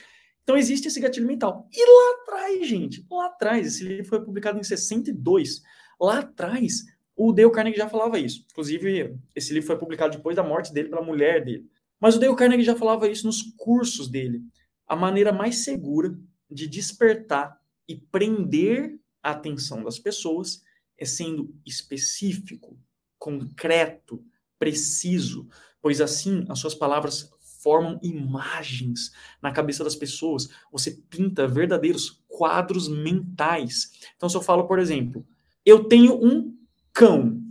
Então 0.42 0.56
existe 0.56 0.88
esse 0.88 1.00
gatilho 1.00 1.26
mental. 1.26 1.68
E 1.72 1.84
lá 1.84 2.22
atrás, 2.22 2.68
gente, 2.68 3.04
lá 3.10 3.26
atrás, 3.26 3.66
esse 3.66 3.84
livro 3.84 4.04
foi 4.04 4.24
publicado 4.24 4.58
em 4.58 4.62
62. 4.62 5.62
Lá 6.00 6.20
atrás, 6.20 6.84
o 7.16 7.32
Dale 7.32 7.50
Carnegie 7.50 7.78
já 7.78 7.88
falava 7.88 8.18
isso. 8.18 8.44
Inclusive, 8.52 9.18
esse 9.34 9.52
livro 9.52 9.66
foi 9.66 9.76
publicado 9.76 10.16
depois 10.16 10.36
da 10.36 10.44
morte 10.44 10.72
dele 10.72 10.88
pela 10.88 11.02
mulher 11.02 11.44
dele. 11.44 11.66
Mas 11.98 12.14
o 12.14 12.20
Dale 12.20 12.36
Carnegie 12.36 12.62
já 12.64 12.76
falava 12.76 13.08
isso 13.08 13.26
nos 13.26 13.42
cursos 13.56 14.08
dele. 14.08 14.42
A 14.86 14.94
maneira 14.94 15.32
mais 15.32 15.64
segura 15.64 16.16
de 16.48 16.68
despertar 16.68 17.58
e 17.88 17.96
prender 17.96 18.98
a 19.22 19.30
atenção 19.30 19.82
das 19.82 19.98
pessoas 19.98 20.62
é 20.98 21.04
sendo 21.04 21.54
específico, 21.64 22.78
concreto, 23.18 24.24
preciso, 24.58 25.48
pois 25.80 26.00
assim 26.00 26.44
as 26.48 26.58
suas 26.58 26.74
palavras 26.74 27.30
formam 27.66 27.98
imagens 28.02 29.10
na 29.42 29.50
cabeça 29.50 29.82
das 29.82 29.96
pessoas. 29.96 30.48
Você 30.70 30.92
pinta 31.10 31.48
verdadeiros 31.48 32.22
quadros 32.28 32.88
mentais. 32.88 33.90
Então, 34.14 34.28
se 34.28 34.36
eu 34.36 34.42
falo, 34.42 34.68
por 34.68 34.78
exemplo, 34.78 35.26
eu 35.64 35.84
tenho 35.84 36.14
um 36.14 36.56
cão. 36.92 37.42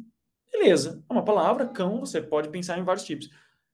Beleza, 0.49 1.03
é 1.09 1.13
uma 1.13 1.25
palavra, 1.25 1.67
cão, 1.67 1.99
você 1.99 2.21
pode 2.21 2.47
pensar 2.47 2.79
em 2.79 2.83
vários 2.83 3.03
tipos. 3.03 3.29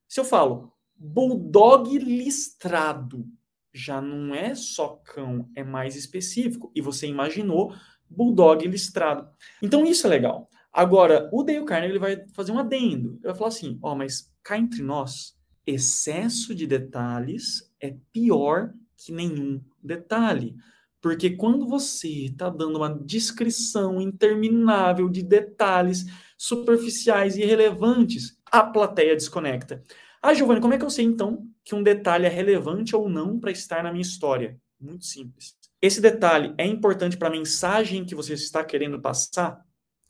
Se 0.07 0.19
eu 0.19 0.25
falo 0.25 0.73
bulldog 0.95 1.97
listrado, 1.99 3.27
já 3.73 4.01
não 4.01 4.33
é 4.35 4.53
só 4.55 5.01
cão, 5.03 5.49
é 5.55 5.63
mais 5.63 5.95
específico. 5.95 6.71
E 6.75 6.81
você 6.81 7.07
imaginou 7.07 7.73
bulldog 8.09 8.67
listrado. 8.67 9.29
Então 9.61 9.85
isso 9.85 10.05
é 10.07 10.09
legal. 10.09 10.49
Agora, 10.73 11.29
o 11.33 11.43
Dale 11.43 11.65
Carnegie 11.65 11.93
ele 11.93 11.99
vai 11.99 12.25
fazer 12.33 12.51
um 12.51 12.59
adendo. 12.59 13.13
Ele 13.15 13.23
vai 13.23 13.35
falar 13.35 13.49
assim: 13.49 13.79
ó, 13.81 13.91
oh, 13.91 13.95
mas 13.95 14.31
cá 14.43 14.57
entre 14.57 14.81
nós, 14.81 15.37
excesso 15.65 16.55
de 16.55 16.65
detalhes 16.65 17.69
é 17.79 17.95
pior 18.13 18.73
que 18.97 19.11
nenhum 19.11 19.61
detalhe. 19.81 20.55
Porque 21.01 21.31
quando 21.31 21.67
você 21.67 22.25
está 22.25 22.47
dando 22.49 22.77
uma 22.77 22.93
descrição 23.03 23.99
interminável 23.99 25.09
de 25.09 25.23
detalhes 25.23 26.05
superficiais 26.37 27.35
e 27.35 27.41
irrelevantes, 27.41 28.37
a 28.45 28.63
plateia 28.63 29.15
desconecta. 29.15 29.83
Ah, 30.21 30.33
Giovanni, 30.33 30.61
como 30.61 30.73
é 30.73 30.77
que 30.77 30.85
eu 30.85 30.89
sei 30.89 31.05
então 31.05 31.47
que 31.63 31.73
um 31.73 31.81
detalhe 31.81 32.25
é 32.25 32.29
relevante 32.29 32.95
ou 32.95 33.09
não 33.09 33.39
para 33.39 33.51
estar 33.51 33.83
na 33.83 33.91
minha 33.91 34.03
história? 34.03 34.55
Muito 34.79 35.05
simples. 35.05 35.55
Esse 35.81 35.99
detalhe 35.99 36.53
é 36.59 36.65
importante 36.65 37.17
para 37.17 37.27
a 37.27 37.31
mensagem 37.31 38.05
que 38.05 38.13
você 38.13 38.33
está 38.33 38.63
querendo 38.63 39.01
passar? 39.01 39.65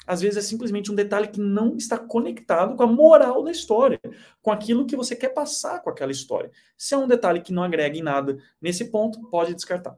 Às 0.06 0.20
vezes 0.20 0.38
é 0.38 0.42
simplesmente 0.42 0.92
um 0.92 0.96
detalhe 0.96 1.30
que 1.30 1.40
não 1.40 1.78
está 1.78 1.98
conectado 1.98 2.76
com 2.76 2.84
a 2.84 2.88
moral 2.88 3.44
da 3.44 3.52
história, 3.52 4.02
com 4.42 4.52
aquilo 4.52 4.86
que 4.86 4.98
você 4.98 5.16
quer 5.16 5.30
passar 5.30 5.80
com 5.80 5.90
aquela 5.90 6.12
história. 6.12 6.52
Se 6.76 6.94
é 6.94 6.98
um 6.98 7.08
detalhe 7.08 7.40
que 7.40 7.54
não 7.54 7.64
agrega 7.64 7.98
em 7.98 8.02
nada 8.02 8.38
nesse 8.60 8.92
ponto, 8.92 9.22
pode 9.30 9.54
descartar. 9.54 9.98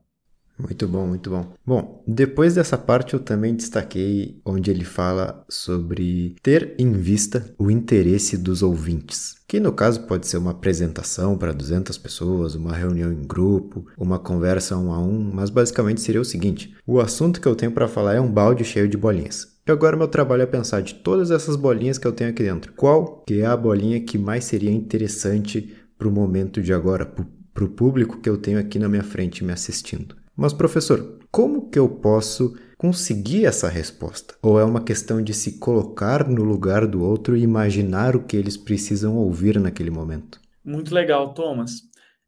Muito 0.58 0.88
bom, 0.88 1.08
muito 1.08 1.30
bom. 1.32 1.54
Bom, 1.66 2.04
depois 2.08 2.54
dessa 2.54 2.78
parte 2.78 3.16
eu 3.16 3.20
também 3.20 3.56
destaquei 3.56 4.40
onde 4.46 4.70
ele 4.70 4.86
fala 4.86 5.44
sobre 5.50 6.36
ter 6.44 6.76
em 6.78 6.92
vista 6.92 7.54
o 7.58 7.72
interesse 7.72 8.38
dos 8.38 8.62
ouvintes, 8.62 9.36
que 9.48 9.60
no 9.60 9.74
caso 9.74 10.04
pode 10.04 10.28
ser 10.28 10.38
uma 10.38 10.52
apresentação 10.52 11.38
para 11.38 11.52
200 11.52 11.98
pessoas, 11.98 12.54
uma 12.54 12.74
reunião 12.74 13.12
em 13.12 13.24
grupo, 13.24 13.88
uma 13.98 14.20
conversa 14.20 14.78
um 14.78 14.92
a 14.92 15.00
um, 15.00 15.32
mas 15.34 15.50
basicamente 15.50 16.02
seria 16.02 16.22
o 16.22 16.26
seguinte: 16.26 16.76
o 16.86 17.00
assunto 17.00 17.42
que 17.42 17.48
eu 17.48 17.56
tenho 17.56 17.72
para 17.72 17.88
falar 17.88 18.14
é 18.14 18.22
um 18.22 18.32
balde 18.32 18.64
cheio 18.64 18.88
de 18.88 18.98
bolinhas. 18.98 19.52
E 19.66 19.72
agora 19.72 19.98
meu 19.98 20.08
trabalho 20.08 20.44
é 20.44 20.46
pensar 20.46 20.82
de 20.82 20.96
todas 20.96 21.32
essas 21.32 21.56
bolinhas 21.56 21.98
que 21.98 22.06
eu 22.06 22.12
tenho 22.12 22.30
aqui 22.30 22.44
dentro, 22.44 22.74
qual 22.74 23.24
que 23.26 23.42
é 23.42 23.46
a 23.46 23.58
bolinha 23.58 24.00
que 24.02 24.18
mais 24.18 24.44
seria 24.44 24.72
interessante 24.72 25.74
para 25.98 26.08
o 26.08 26.12
momento 26.12 26.62
de 26.62 26.74
agora, 26.74 27.06
para 27.06 27.64
o 27.64 27.70
público 27.70 28.20
que 28.20 28.30
eu 28.30 28.38
tenho 28.38 28.60
aqui 28.60 28.78
na 28.78 28.90
minha 28.90 29.04
frente 29.04 29.44
me 29.44 29.54
assistindo. 29.54 30.23
Mas, 30.36 30.54
professor, 30.54 31.20
como 31.32 31.70
que 31.70 31.78
eu 31.78 31.88
posso 31.88 32.58
conseguir 32.78 33.46
essa 33.46 33.70
resposta? 33.70 34.36
Ou 34.42 34.60
é 34.60 34.64
uma 34.64 34.84
questão 34.84 35.22
de 35.22 35.34
se 35.34 35.60
colocar 35.60 36.28
no 36.28 36.44
lugar 36.44 36.88
do 36.88 37.04
outro 37.04 37.38
e 37.38 37.42
imaginar 37.42 38.16
o 38.16 38.24
que 38.24 38.36
eles 38.36 38.58
precisam 38.58 39.16
ouvir 39.16 39.60
naquele 39.60 39.92
momento? 39.92 40.42
Muito 40.66 40.94
legal, 40.94 41.34
Thomas. 41.34 41.82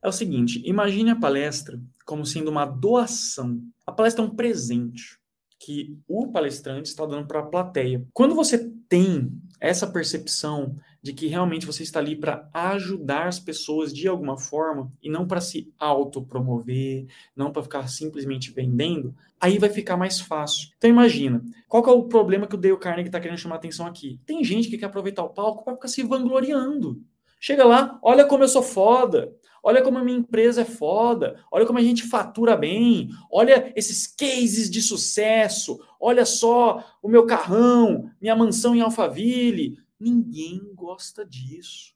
É 0.03 0.07
o 0.07 0.11
seguinte: 0.11 0.61
imagine 0.65 1.09
a 1.09 1.15
palestra 1.15 1.81
como 2.05 2.25
sendo 2.25 2.51
uma 2.51 2.65
doação. 2.65 3.59
A 3.87 3.91
palestra 3.91 4.23
é 4.23 4.27
um 4.27 4.35
presente 4.35 5.17
que 5.59 5.97
o 6.07 6.27
palestrante 6.31 6.89
está 6.89 7.05
dando 7.05 7.27
para 7.27 7.39
a 7.39 7.45
plateia. 7.45 8.05
Quando 8.13 8.35
você 8.35 8.71
tem 8.87 9.31
essa 9.59 9.87
percepção 9.87 10.75
de 11.05 11.13
que 11.13 11.27
realmente 11.27 11.67
você 11.67 11.83
está 11.83 11.99
ali 11.99 12.15
para 12.15 12.49
ajudar 12.51 13.27
as 13.27 13.39
pessoas 13.39 13.93
de 13.93 14.07
alguma 14.07 14.39
forma 14.39 14.91
e 15.03 15.07
não 15.07 15.27
para 15.27 15.39
se 15.39 15.71
autopromover, 15.77 17.05
não 17.35 17.51
para 17.51 17.61
ficar 17.61 17.87
simplesmente 17.87 18.49
vendendo, 18.49 19.13
aí 19.39 19.59
vai 19.59 19.69
ficar 19.69 19.97
mais 19.97 20.19
fácil. 20.19 20.69
Então 20.75 20.89
imagina, 20.89 21.45
qual 21.69 21.85
é 21.85 21.91
o 21.91 22.05
problema 22.05 22.47
que 22.47 22.55
o 22.55 22.57
Dale 22.57 22.75
Carnegie 22.77 23.09
está 23.09 23.19
querendo 23.19 23.37
chamar 23.37 23.57
atenção 23.57 23.85
aqui? 23.85 24.19
Tem 24.25 24.43
gente 24.43 24.67
que 24.67 24.79
quer 24.79 24.87
aproveitar 24.87 25.21
o 25.21 25.29
palco 25.29 25.63
para 25.63 25.75
ficar 25.75 25.89
se 25.89 26.01
vangloriando. 26.01 26.99
Chega 27.39 27.63
lá, 27.63 27.99
olha 28.01 28.25
como 28.25 28.43
eu 28.43 28.47
sou 28.47 28.63
foda, 28.63 29.31
olha 29.61 29.83
como 29.83 29.99
a 29.99 30.03
minha 30.03 30.17
empresa 30.17 30.61
é 30.61 30.65
foda, 30.65 31.39
olha 31.51 31.67
como 31.67 31.77
a 31.77 31.83
gente 31.83 32.01
fatura 32.01 32.57
bem, 32.57 33.09
olha 33.31 33.71
esses 33.75 34.07
cases 34.07 34.71
de 34.71 34.81
sucesso, 34.81 35.79
olha 35.99 36.25
só 36.25 36.83
o 36.99 37.07
meu 37.07 37.27
carrão, 37.27 38.09
minha 38.19 38.35
mansão 38.35 38.75
em 38.75 38.81
Alphaville, 38.81 39.77
Ninguém 39.99 40.61
gosta 40.73 41.25
disso. 41.25 41.93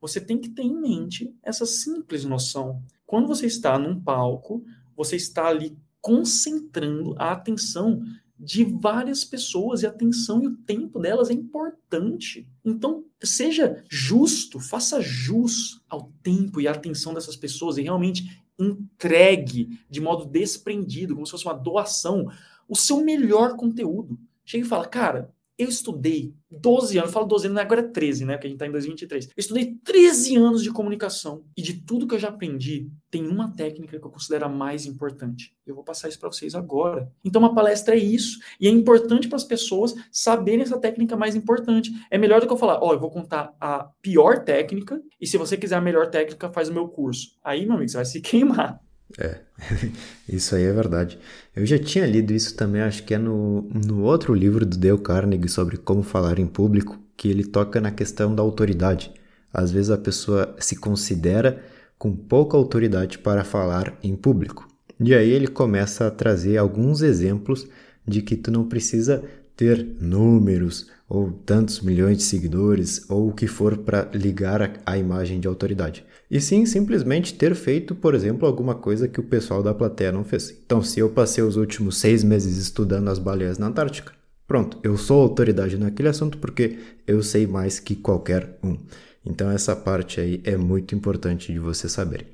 Você 0.00 0.20
tem 0.20 0.38
que 0.38 0.50
ter 0.50 0.62
em 0.62 0.80
mente 0.80 1.34
essa 1.42 1.66
simples 1.66 2.24
noção. 2.24 2.82
Quando 3.06 3.26
você 3.26 3.46
está 3.46 3.78
num 3.78 4.00
palco, 4.00 4.64
você 4.96 5.16
está 5.16 5.46
ali 5.46 5.76
concentrando 6.00 7.14
a 7.18 7.32
atenção 7.32 8.02
de 8.38 8.64
várias 8.64 9.24
pessoas 9.24 9.82
e 9.82 9.86
a 9.86 9.90
atenção 9.90 10.42
e 10.42 10.46
o 10.46 10.56
tempo 10.56 11.00
delas 11.00 11.28
é 11.28 11.32
importante. 11.32 12.48
Então, 12.64 13.04
seja 13.20 13.82
justo, 13.90 14.60
faça 14.60 15.00
jus 15.00 15.82
ao 15.88 16.12
tempo 16.22 16.60
e 16.60 16.68
à 16.68 16.72
atenção 16.72 17.12
dessas 17.12 17.36
pessoas 17.36 17.78
e 17.78 17.82
realmente 17.82 18.40
entregue 18.56 19.80
de 19.90 20.00
modo 20.00 20.24
desprendido, 20.24 21.14
como 21.14 21.26
se 21.26 21.32
fosse 21.32 21.44
uma 21.44 21.54
doação, 21.54 22.30
o 22.68 22.76
seu 22.76 23.02
melhor 23.02 23.56
conteúdo. 23.56 24.18
Chega 24.44 24.64
e 24.64 24.68
fala, 24.68 24.86
cara, 24.86 25.34
eu 25.58 25.68
estudei 25.68 26.32
12 26.50 26.98
anos, 26.98 27.12
falo 27.12 27.26
12 27.26 27.48
anos, 27.48 27.58
agora 27.58 27.80
é 27.80 27.88
13, 27.88 28.24
né? 28.24 28.34
Porque 28.34 28.46
a 28.46 28.50
gente 28.50 28.56
está 28.56 28.66
em 28.66 28.70
2023. 28.70 29.26
Eu 29.26 29.32
estudei 29.36 29.74
13 29.84 30.36
anos 30.36 30.62
de 30.62 30.70
comunicação 30.70 31.44
e 31.56 31.60
de 31.60 31.74
tudo 31.82 32.06
que 32.06 32.14
eu 32.14 32.18
já 32.18 32.28
aprendi, 32.28 32.88
tem 33.10 33.26
uma 33.26 33.52
técnica 33.54 33.98
que 33.98 34.06
eu 34.06 34.10
considero 34.10 34.44
a 34.46 34.48
mais 34.48 34.86
importante. 34.86 35.52
Eu 35.66 35.74
vou 35.74 35.82
passar 35.82 36.08
isso 36.08 36.20
para 36.20 36.30
vocês 36.30 36.54
agora. 36.54 37.10
Então, 37.24 37.42
uma 37.42 37.54
palestra 37.54 37.96
é 37.96 37.98
isso. 37.98 38.38
E 38.60 38.68
é 38.68 38.70
importante 38.70 39.28
para 39.28 39.36
as 39.36 39.44
pessoas 39.44 39.94
saberem 40.12 40.62
essa 40.62 40.78
técnica 40.78 41.16
mais 41.16 41.34
importante. 41.34 41.90
É 42.08 42.16
melhor 42.16 42.40
do 42.40 42.46
que 42.46 42.52
eu 42.52 42.56
falar, 42.56 42.78
ó, 42.80 42.90
oh, 42.90 42.92
eu 42.92 43.00
vou 43.00 43.10
contar 43.10 43.54
a 43.60 43.90
pior 44.00 44.44
técnica 44.44 45.02
e 45.20 45.26
se 45.26 45.36
você 45.36 45.56
quiser 45.56 45.76
a 45.76 45.80
melhor 45.80 46.08
técnica, 46.08 46.48
faz 46.50 46.68
o 46.68 46.72
meu 46.72 46.88
curso. 46.88 47.36
Aí, 47.42 47.66
meu 47.66 47.74
amigo, 47.74 47.90
você 47.90 47.96
vai 47.96 48.06
se 48.06 48.20
queimar. 48.22 48.80
É, 49.16 49.38
isso 50.28 50.54
aí 50.54 50.64
é 50.64 50.72
verdade. 50.72 51.18
Eu 51.54 51.64
já 51.64 51.78
tinha 51.78 52.06
lido 52.06 52.32
isso 52.32 52.54
também, 52.54 52.82
acho 52.82 53.04
que 53.04 53.14
é 53.14 53.18
no, 53.18 53.62
no 53.62 54.02
outro 54.02 54.34
livro 54.34 54.66
do 54.66 54.76
Dale 54.76 54.98
Carnegie 54.98 55.48
sobre 55.48 55.76
como 55.76 56.02
falar 56.02 56.38
em 56.38 56.46
público, 56.46 56.98
que 57.16 57.28
ele 57.28 57.44
toca 57.44 57.80
na 57.80 57.90
questão 57.90 58.34
da 58.34 58.42
autoridade. 58.42 59.12
Às 59.52 59.70
vezes 59.70 59.90
a 59.90 59.98
pessoa 59.98 60.54
se 60.58 60.76
considera 60.76 61.62
com 61.98 62.14
pouca 62.14 62.56
autoridade 62.56 63.18
para 63.18 63.44
falar 63.44 63.98
em 64.02 64.14
público. 64.14 64.68
E 65.00 65.14
aí 65.14 65.30
ele 65.30 65.48
começa 65.48 66.06
a 66.06 66.10
trazer 66.10 66.56
alguns 66.58 67.02
exemplos 67.02 67.66
de 68.06 68.22
que 68.22 68.36
tu 68.36 68.50
não 68.50 68.68
precisa 68.68 69.24
ter 69.56 69.84
números 70.00 70.90
ou 71.08 71.32
tantos 71.32 71.80
milhões 71.80 72.18
de 72.18 72.22
seguidores 72.24 73.08
ou 73.08 73.28
o 73.28 73.32
que 73.32 73.46
for 73.46 73.78
para 73.78 74.08
ligar 74.14 74.62
a, 74.62 74.70
a 74.86 74.98
imagem 74.98 75.40
de 75.40 75.48
autoridade 75.48 76.04
e 76.30 76.40
sim 76.40 76.66
simplesmente 76.66 77.34
ter 77.34 77.54
feito, 77.54 77.94
por 77.94 78.14
exemplo, 78.14 78.46
alguma 78.46 78.74
coisa 78.74 79.08
que 79.08 79.20
o 79.20 79.24
pessoal 79.24 79.62
da 79.62 79.72
plateia 79.72 80.12
não 80.12 80.24
fez. 80.24 80.50
Então, 80.64 80.82
se 80.82 81.00
eu 81.00 81.08
passei 81.08 81.42
os 81.42 81.56
últimos 81.56 81.96
seis 81.98 82.22
meses 82.22 82.58
estudando 82.58 83.08
as 83.08 83.18
baleias 83.18 83.58
na 83.58 83.68
Antártica, 83.68 84.12
pronto, 84.46 84.78
eu 84.82 84.96
sou 84.96 85.22
autoridade 85.22 85.78
naquele 85.78 86.08
assunto 86.08 86.38
porque 86.38 86.78
eu 87.06 87.22
sei 87.22 87.46
mais 87.46 87.80
que 87.80 87.96
qualquer 87.96 88.58
um. 88.62 88.76
Então, 89.24 89.50
essa 89.50 89.74
parte 89.74 90.20
aí 90.20 90.40
é 90.44 90.56
muito 90.56 90.94
importante 90.94 91.52
de 91.52 91.58
você 91.58 91.88
saber. 91.88 92.26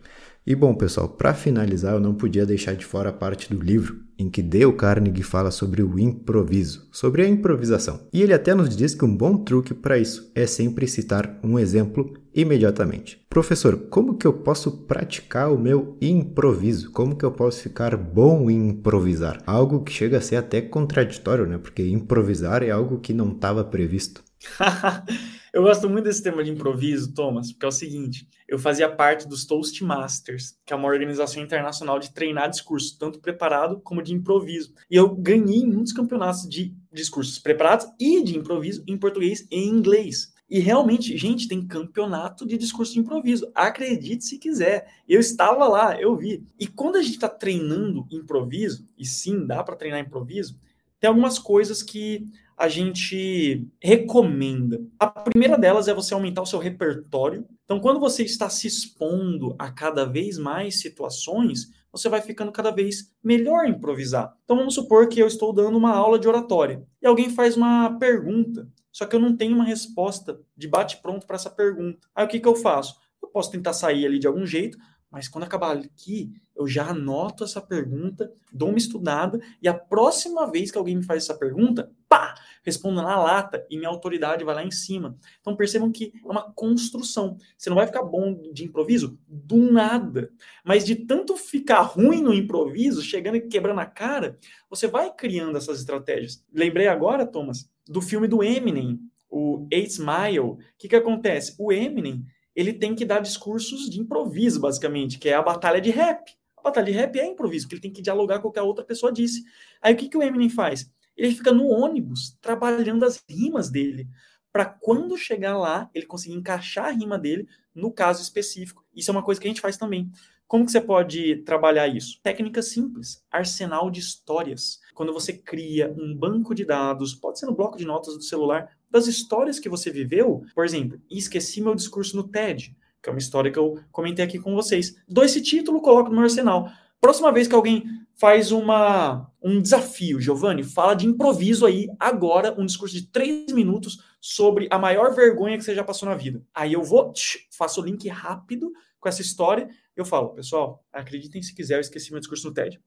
E 0.47 0.55
bom, 0.55 0.75
pessoal, 0.75 1.09
para 1.09 1.33
finalizar, 1.33 1.95
eu 1.95 2.01
não 2.01 2.15
podia 2.15 2.45
deixar 2.45 2.75
de 2.75 2.85
fora 2.85 3.09
a 3.09 3.13
parte 3.13 3.49
do 3.53 3.63
livro 3.63 4.05
em 4.19 4.29
que 4.29 4.43
Dale 4.43 4.75
Carnegie 4.75 5.23
fala 5.23 5.51
sobre 5.51 5.83
o 5.83 5.99
improviso, 5.99 6.87
sobre 6.93 7.23
a 7.23 7.29
improvisação. 7.29 8.07
E 8.13 8.21
ele 8.21 8.35
até 8.35 8.55
nos 8.55 8.77
diz 8.77 8.95
que 8.95 9.07
um 9.07 9.17
bom 9.17 9.39
truque 9.39 9.73
para 9.73 9.99
isso 9.99 10.31
é 10.35 10.47
sempre 10.47 10.87
citar 10.87 11.41
um 11.43 11.59
exemplo 11.59 12.13
imediatamente. 12.35 13.25
Professor, 13.31 13.89
como 13.89 14.19
que 14.19 14.27
eu 14.27 14.35
posso 14.35 14.71
praticar 14.87 15.51
o 15.51 15.59
meu 15.59 15.97
improviso? 16.01 16.93
Como 16.93 17.17
que 17.17 17.25
eu 17.25 17.33
posso 17.33 17.63
ficar 17.63 17.97
bom 17.97 18.51
em 18.51 18.69
improvisar? 18.69 19.43
Algo 19.47 19.83
que 19.83 19.93
chega 19.93 20.19
a 20.19 20.21
ser 20.21 20.37
até 20.37 20.61
contraditório, 20.61 21.47
né? 21.47 21.57
Porque 21.57 21.83
improvisar 21.89 22.63
é 22.63 22.71
algo 22.71 23.01
que 23.01 23.15
não 23.15 23.33
estava 23.33 23.65
previsto. 23.65 24.23
eu 25.55 25.63
gosto 25.63 25.89
muito 25.89 26.05
desse 26.05 26.21
tema 26.21 26.43
de 26.43 26.51
improviso, 26.51 27.15
Thomas, 27.15 27.53
porque 27.53 27.65
é 27.65 27.69
o 27.69 27.73
seguinte: 27.73 28.29
eu 28.49 28.59
fazia 28.59 28.89
parte 28.89 29.29
dos 29.29 29.47
Toastmasters, 29.47 30.59
que 30.67 30.73
é 30.73 30.77
uma 30.77 30.89
organização 30.89 31.41
internacional 31.41 32.01
de 32.01 32.13
treinar 32.13 32.51
discurso, 32.51 32.99
tanto 32.99 33.21
preparado 33.21 33.81
como 33.81 34.03
de 34.03 34.13
improviso. 34.13 34.75
E 34.91 34.97
eu 34.97 35.15
ganhei 35.15 35.65
muitos 35.65 35.93
campeonatos 35.93 36.49
de 36.49 36.75
discursos 36.93 37.39
preparados 37.39 37.87
e 38.01 38.21
de 38.25 38.37
improviso 38.37 38.83
em 38.85 38.99
português 38.99 39.47
e 39.49 39.57
em 39.57 39.69
inglês. 39.69 40.35
E 40.51 40.59
realmente, 40.59 41.17
gente, 41.17 41.47
tem 41.47 41.65
campeonato 41.65 42.45
de 42.45 42.59
discurso 42.59 42.93
de 42.93 42.99
improviso. 42.99 43.49
Acredite 43.55 44.25
se 44.25 44.39
quiser. 44.39 44.87
Eu 45.09 45.21
estava 45.21 45.69
lá, 45.69 46.01
eu 46.01 46.17
vi. 46.17 46.45
E 46.59 46.67
quando 46.67 46.97
a 46.97 47.03
gente 47.03 47.15
está 47.15 47.29
treinando 47.29 48.07
improviso, 48.11 48.85
e 48.99 49.07
sim, 49.07 49.47
dá 49.47 49.63
para 49.63 49.77
treinar 49.77 50.01
improviso, 50.01 50.57
tem 50.99 51.09
algumas 51.09 51.39
coisas 51.39 51.83
que 51.83 52.27
a 52.57 52.69
gente 52.69 53.67
recomenda. 53.83 54.81
A 54.99 55.07
primeira 55.07 55.59
delas 55.59 55.89
é 55.89 55.95
você 55.95 56.15
aumentar 56.15 56.43
o 56.43 56.47
seu 56.47 56.59
repertório. 56.59 57.47
Então, 57.65 57.81
quando 57.81 57.99
você 58.01 58.23
está 58.23 58.49
se 58.49 58.67
expondo 58.67 59.55
a 59.59 59.71
cada 59.71 60.05
vez 60.05 60.39
mais 60.39 60.81
situações, 60.81 61.71
você 61.91 62.09
vai 62.09 62.21
ficando 62.21 62.53
cada 62.53 62.71
vez 62.71 63.13
melhor 63.23 63.67
improvisar. 63.67 64.37
Então, 64.45 64.57
vamos 64.57 64.75
supor 64.75 65.09
que 65.09 65.21
eu 65.21 65.27
estou 65.27 65.53
dando 65.53 65.79
uma 65.79 65.93
aula 65.93 66.19
de 66.19 66.29
oratória 66.29 66.83
e 67.03 67.07
alguém 67.07 67.31
faz 67.31 67.57
uma 67.57 67.99
pergunta, 67.99 68.69
só 68.93 69.07
que 69.07 69.17
eu 69.17 69.21
não 69.21 69.37
tenho 69.37 69.55
uma 69.55 69.65
resposta 69.65 70.41
de 70.57 70.69
bate-pronto 70.69 71.27
para 71.27 71.37
essa 71.37 71.51
pergunta. 71.51 72.07
Aí, 72.15 72.25
o 72.25 72.29
que, 72.29 72.41
que 72.41 72.49
eu 72.49 72.57
faço? 72.57 72.97
Eu 73.23 73.29
posso 73.29 73.51
tentar 73.51 73.73
sair 73.73 74.07
ali 74.07 74.19
de 74.19 74.27
algum 74.27 74.47
jeito, 74.47 74.79
Mas 75.11 75.29
quando 75.29 75.45
acabar 75.45 75.77
aqui, 75.77 76.33
eu 76.57 76.67
já 76.67 76.91
anoto 76.91 77.45
essa 77.45 77.61
pergunta, 77.61 78.33
dou 78.53 78.69
uma 78.69 78.79
estudada, 78.79 79.41
e 79.61 79.69
a 79.69 79.75
próxima 79.75 80.51
vez 80.51 80.71
que 80.71 80.79
alguém 80.79 80.97
me 80.97 81.03
faz 81.03 81.25
essa 81.25 81.35
pergunta, 81.35 81.91
pá, 82.09 82.35
respondo 82.63 83.03
na 83.03 83.21
lata 83.21 83.67
e 83.69 83.77
minha 83.77 83.89
autoridade 83.89 84.45
vai 84.45 84.55
lá 84.55 84.65
em 84.65 84.71
cima. 84.71 85.17
Então 85.41 85.57
percebam 85.57 85.91
que 85.91 86.13
é 86.25 86.29
uma 86.29 86.53
construção. 86.53 87.37
Você 87.57 87.69
não 87.69 87.77
vai 87.77 87.87
ficar 87.87 88.03
bom 88.03 88.41
de 88.53 88.65
improviso 88.65 89.19
do 89.27 89.57
nada, 89.57 90.31
mas 90.65 90.85
de 90.85 90.95
tanto 90.95 91.37
ficar 91.37 91.83
ruim 91.83 92.23
no 92.23 92.33
improviso, 92.33 93.03
chegando 93.03 93.37
e 93.37 93.49
quebrando 93.49 93.81
a 93.81 93.87
cara, 93.87 94.39
você 94.71 94.87
vai 94.87 95.13
criando 95.13 95.59
essas 95.59 95.81
estratégias. 95.81 96.45
Lembrei 96.53 96.87
agora, 96.87 97.27
Thomas, 97.27 97.69
do 97.87 98.01
filme 98.01 98.29
do 98.29 98.43
Eminem, 98.43 99.01
o 99.29 99.67
Eight 99.71 100.01
Mile. 100.01 100.39
O 100.39 100.59
que, 100.79 100.89
que 100.89 100.97
acontece? 100.97 101.55
O 101.59 101.73
Eminem 101.73 102.25
ele 102.55 102.73
tem 102.73 102.95
que 102.95 103.05
dar 103.05 103.21
discursos 103.21 103.91
de 103.91 104.01
improviso, 104.01 104.61
basicamente, 104.61 105.19
que 105.19 105.29
é 105.29 105.35
a 105.35 105.43
batalha 105.43 105.81
de 105.81 105.91
rap. 105.91 106.33
Batalha 106.65 106.87
de 106.87 106.93
rap 106.93 107.19
é 107.19 107.27
improviso, 107.27 107.69
que 107.69 107.75
ele 107.75 107.83
tem 107.83 107.93
que 107.93 108.01
dialogar 108.01 108.41
com 108.41 108.49
o 108.49 108.51
que 108.51 108.59
a 108.59 108.63
outra 108.63 108.83
pessoa 108.83 109.13
disse. 109.13 109.45
Aí 109.83 109.93
o 109.93 109.97
que, 109.97 110.09
que 110.09 110.17
o 110.17 110.23
Eminem 110.23 110.49
faz? 110.49 110.91
Ele 111.15 111.35
fica 111.35 111.53
no 111.53 111.67
ônibus 111.67 112.39
trabalhando 112.41 113.05
as 113.05 113.23
rimas 113.29 113.71
dele, 113.71 114.09
para 114.51 114.65
quando 114.65 115.19
chegar 115.19 115.59
lá, 115.59 115.91
ele 115.93 116.07
conseguir 116.07 116.35
encaixar 116.35 116.87
a 116.87 116.91
rima 116.91 117.19
dele 117.19 117.47
no 117.75 117.93
caso 117.93 118.23
específico. 118.23 118.83
Isso 118.95 119.11
é 119.11 119.13
uma 119.13 119.23
coisa 119.23 119.39
que 119.39 119.47
a 119.47 119.51
gente 119.51 119.61
faz 119.61 119.77
também. 119.77 120.11
Como 120.47 120.65
que 120.65 120.73
você 120.73 120.81
pode 120.81 121.43
trabalhar 121.43 121.89
isso? 121.89 122.21
Técnica 122.23 122.63
simples, 122.63 123.23
arsenal 123.31 123.91
de 123.91 124.01
histórias. 124.01 124.81
Quando 124.95 125.13
você 125.13 125.33
cria 125.33 125.93
um 125.99 126.17
banco 126.17 126.55
de 126.55 126.65
dados, 126.65 127.15
pode 127.15 127.39
ser 127.39 127.47
no 127.47 127.55
bloco 127.55 127.77
de 127.77 127.85
notas 127.85 128.15
do 128.15 128.23
celular, 128.23 128.71
das 128.91 129.07
histórias 129.07 129.59
que 129.59 129.69
você 129.69 129.91
viveu. 129.91 130.43
Por 130.55 130.65
exemplo, 130.65 131.01
esqueci 131.11 131.61
meu 131.61 131.75
discurso 131.75 132.17
no 132.17 132.29
TED, 132.29 132.77
que 133.05 133.11
é 133.11 133.13
uma 133.13 133.19
história 133.19 133.53
que 133.53 133.59
eu 133.59 133.79
comentei 133.93 134.25
aqui 134.25 134.39
com 134.39 134.55
vocês. 134.55 134.97
Dou 135.07 135.23
esse 135.23 135.43
título, 135.43 135.83
coloco 135.83 136.09
no 136.09 136.17
meu 136.17 136.25
arsenal. 136.25 136.71
Próxima 136.99 137.31
vez 137.31 137.47
que 137.47 137.55
alguém 137.55 137.85
faz 138.15 138.51
uma, 138.51 139.31
um 139.43 139.61
desafio, 139.61 140.19
Giovanni, 140.19 140.65
fala 140.65 140.95
de 140.95 141.07
improviso 141.07 141.67
aí, 141.67 141.87
agora, 142.01 142.59
um 142.59 142.65
discurso 142.65 142.95
de 142.95 143.07
três 143.09 143.53
minutos 143.53 143.99
sobre 144.19 144.67
a 144.71 144.79
maior 144.79 145.15
vergonha 145.15 145.59
que 145.59 145.65
você 145.65 145.75
já 145.75 145.85
passou 145.85 146.09
na 146.09 146.15
vida. 146.15 146.43
Aí 146.55 146.73
eu 146.73 146.83
vou, 146.83 147.13
tch, 147.13 147.47
faço 147.51 147.83
o 147.83 147.85
link 147.85 148.09
rápido 148.09 148.73
com 148.99 149.07
essa 149.07 149.21
história, 149.21 149.69
eu 149.95 150.07
falo, 150.07 150.31
pessoal, 150.31 150.83
acreditem 150.91 151.43
se 151.43 151.55
quiser, 151.55 151.75
eu 151.75 151.81
esqueci 151.81 152.11
meu 152.11 152.21
discurso 152.21 152.49
no 152.49 152.55
TED. 152.55 152.81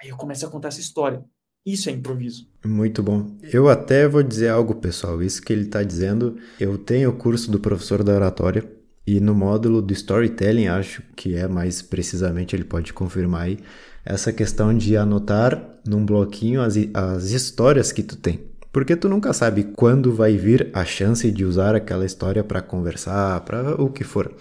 Aí 0.00 0.08
eu 0.08 0.16
começo 0.16 0.46
a 0.46 0.50
contar 0.50 0.68
essa 0.68 0.80
história. 0.80 1.24
Isso 1.64 1.90
é 1.90 1.92
improviso. 1.92 2.48
Muito 2.64 3.02
bom. 3.02 3.36
Eu 3.42 3.68
até 3.68 4.06
vou 4.06 4.22
dizer 4.22 4.50
algo, 4.50 4.76
pessoal. 4.76 5.20
Isso 5.20 5.42
que 5.42 5.52
ele 5.52 5.62
está 5.62 5.82
dizendo, 5.82 6.38
eu 6.60 6.78
tenho 6.78 7.10
o 7.10 7.16
curso 7.16 7.50
do 7.50 7.58
professor 7.58 8.04
da 8.04 8.14
oratória 8.14 8.75
e 9.06 9.20
no 9.20 9.34
módulo 9.34 9.80
do 9.80 9.92
storytelling, 9.92 10.66
acho 10.66 11.02
que 11.14 11.36
é 11.36 11.46
mais 11.46 11.80
precisamente, 11.80 12.56
ele 12.56 12.64
pode 12.64 12.92
confirmar 12.92 13.42
aí, 13.42 13.58
essa 14.04 14.32
questão 14.32 14.76
de 14.76 14.96
anotar 14.96 15.78
num 15.86 16.04
bloquinho 16.04 16.60
as, 16.60 16.76
as 16.92 17.30
histórias 17.30 17.92
que 17.92 18.02
tu 18.02 18.16
tem. 18.16 18.40
Porque 18.72 18.94
tu 18.94 19.08
nunca 19.08 19.32
sabe 19.32 19.64
quando 19.64 20.12
vai 20.12 20.36
vir 20.36 20.70
a 20.72 20.84
chance 20.84 21.30
de 21.30 21.44
usar 21.44 21.74
aquela 21.74 22.04
história 22.04 22.44
para 22.44 22.60
conversar, 22.60 23.40
para 23.40 23.80
o 23.80 23.88
que 23.88 24.04
for. 24.04 24.34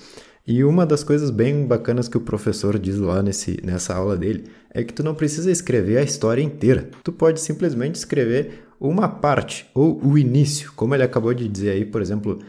E 0.48 0.64
uma 0.64 0.86
das 0.86 1.04
coisas 1.04 1.30
bem 1.30 1.66
bacanas 1.66 2.08
que 2.08 2.18
o 2.18 2.22
professor 2.22 2.78
diz 2.78 2.98
lá 2.98 3.24
nesse, 3.24 3.60
nessa 3.64 3.96
aula 3.96 4.16
dele 4.16 4.44
é 4.72 4.84
que 4.84 4.94
tu 4.94 5.02
não 5.02 5.16
precisa 5.16 5.50
escrever 5.50 5.98
a 5.98 6.04
história 6.04 6.42
inteira. 6.42 6.90
Tu 7.04 7.12
pode 7.12 7.40
simplesmente 7.40 7.96
escrever 7.96 8.66
uma 8.80 9.08
parte 9.08 9.68
ou 9.74 10.00
o 10.06 10.18
início, 10.18 10.72
como 10.76 10.94
ele 10.94 11.04
acabou 11.04 11.34
de 11.34 11.48
dizer 11.48 11.72
aí, 11.72 11.86
por 11.86 12.02
exemplo, 12.02 12.40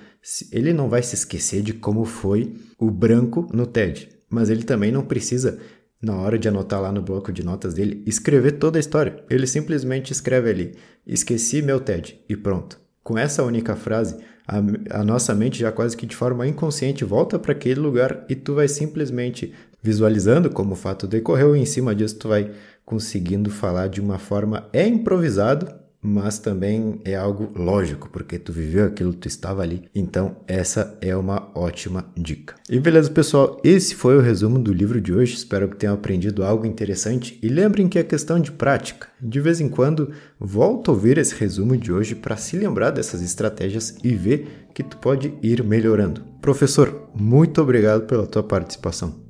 ele 0.50 0.72
não 0.72 0.88
vai 0.88 1.02
se 1.02 1.14
esquecer 1.14 1.62
de 1.62 1.72
como 1.72 2.04
foi 2.04 2.54
o 2.78 2.90
branco 2.90 3.48
no 3.52 3.66
TED, 3.66 4.08
mas 4.28 4.50
ele 4.50 4.64
também 4.64 4.90
não 4.90 5.02
precisa 5.02 5.58
na 6.02 6.16
hora 6.16 6.38
de 6.38 6.48
anotar 6.48 6.80
lá 6.80 6.92
no 6.92 7.02
bloco 7.02 7.32
de 7.32 7.44
notas 7.44 7.74
dele, 7.74 8.02
escrever 8.06 8.52
toda 8.52 8.78
a 8.78 8.80
história. 8.80 9.24
Ele 9.30 9.46
simplesmente 9.46 10.12
escreve 10.12 10.50
ali: 10.50 10.74
esqueci 11.06 11.62
meu 11.62 11.80
TED 11.80 12.20
e 12.28 12.36
pronto. 12.36 12.78
Com 13.02 13.16
essa 13.16 13.44
única 13.44 13.76
frase, 13.76 14.16
a, 14.46 14.58
a 15.00 15.04
nossa 15.04 15.34
mente 15.34 15.58
já 15.58 15.70
quase 15.70 15.96
que 15.96 16.06
de 16.06 16.16
forma 16.16 16.46
inconsciente 16.46 17.04
volta 17.04 17.38
para 17.38 17.52
aquele 17.52 17.80
lugar 17.80 18.24
e 18.28 18.34
tu 18.34 18.54
vai 18.54 18.68
simplesmente 18.68 19.52
visualizando 19.82 20.50
como 20.50 20.72
o 20.72 20.76
fato 20.76 21.06
decorreu 21.06 21.54
e 21.54 21.60
em 21.60 21.64
cima 21.64 21.94
disso 21.94 22.16
tu 22.16 22.28
vai 22.28 22.50
conseguindo 22.84 23.50
falar 23.50 23.88
de 23.88 24.00
uma 24.00 24.18
forma 24.18 24.68
é 24.72 24.86
improvisado, 24.86 25.72
mas 26.06 26.38
também 26.38 27.00
é 27.04 27.16
algo 27.16 27.50
lógico, 27.56 28.08
porque 28.08 28.38
tu 28.38 28.52
viveu 28.52 28.86
aquilo, 28.86 29.12
tu 29.12 29.26
estava 29.26 29.62
ali. 29.62 29.82
Então, 29.92 30.36
essa 30.46 30.96
é 31.00 31.16
uma 31.16 31.50
ótima 31.52 32.06
dica. 32.16 32.54
E 32.70 32.78
beleza, 32.78 33.10
pessoal, 33.10 33.60
esse 33.64 33.96
foi 33.96 34.16
o 34.16 34.20
resumo 34.20 34.60
do 34.60 34.72
livro 34.72 35.00
de 35.00 35.12
hoje. 35.12 35.34
Espero 35.34 35.68
que 35.68 35.76
tenham 35.76 35.96
aprendido 35.96 36.44
algo 36.44 36.64
interessante 36.64 37.36
e 37.42 37.48
lembrem 37.48 37.88
que 37.88 37.98
é 37.98 38.04
questão 38.04 38.38
de 38.38 38.52
prática. 38.52 39.08
De 39.20 39.40
vez 39.40 39.60
em 39.60 39.68
quando, 39.68 40.12
volta 40.38 40.92
a 40.92 40.94
ouvir 40.94 41.18
esse 41.18 41.34
resumo 41.34 41.76
de 41.76 41.92
hoje 41.92 42.14
para 42.14 42.36
se 42.36 42.56
lembrar 42.56 42.92
dessas 42.92 43.20
estratégias 43.20 43.98
e 44.04 44.14
ver 44.14 44.68
que 44.72 44.84
tu 44.84 44.98
pode 44.98 45.34
ir 45.42 45.64
melhorando. 45.64 46.22
Professor, 46.40 47.10
muito 47.16 47.60
obrigado 47.60 48.06
pela 48.06 48.28
tua 48.28 48.44
participação. 48.44 49.26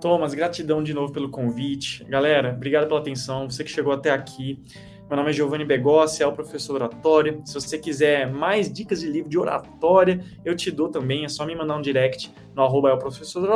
Thomas, 0.00 0.32
gratidão 0.32 0.82
de 0.82 0.94
novo 0.94 1.12
pelo 1.12 1.28
convite. 1.28 2.02
Galera, 2.04 2.54
obrigado 2.54 2.88
pela 2.88 3.00
atenção. 3.00 3.50
Você 3.50 3.62
que 3.62 3.70
chegou 3.70 3.92
até 3.92 4.10
aqui. 4.10 4.62
Meu 5.08 5.18
nome 5.18 5.30
é 5.30 5.32
Giovanni 5.34 5.66
Begossi, 5.66 6.22
é 6.22 6.26
o 6.26 6.32
professor 6.32 6.78
de 6.78 6.84
oratória. 6.84 7.38
Se 7.44 7.54
você 7.54 7.78
quiser 7.78 8.32
mais 8.32 8.72
dicas 8.72 9.00
de 9.00 9.06
livro 9.06 9.28
de 9.28 9.38
oratória, 9.38 10.24
eu 10.44 10.56
te 10.56 10.70
dou 10.70 10.88
também. 10.88 11.24
É 11.24 11.28
só 11.28 11.44
me 11.44 11.54
mandar 11.54 11.76
um 11.76 11.82
direct 11.82 12.32
no 12.54 12.62
arroba 12.62 12.88
é 12.88 12.94
o 12.94 12.98
professor. 12.98 13.46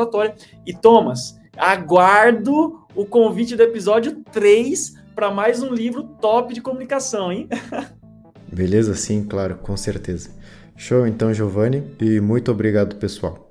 E 0.66 0.74
Thomas, 0.74 1.40
aguardo 1.56 2.86
o 2.94 3.06
convite 3.06 3.56
do 3.56 3.62
episódio 3.62 4.22
3 4.30 4.94
para 5.14 5.30
mais 5.30 5.62
um 5.62 5.72
livro 5.72 6.04
top 6.20 6.52
de 6.52 6.60
comunicação, 6.60 7.32
hein? 7.32 7.48
Beleza, 8.52 8.94
sim, 8.94 9.24
claro, 9.24 9.56
com 9.56 9.76
certeza. 9.76 10.30
Show 10.76 11.06
então, 11.06 11.32
Giovanni, 11.32 11.82
e 11.98 12.20
muito 12.20 12.52
obrigado, 12.52 12.96
pessoal. 12.96 13.46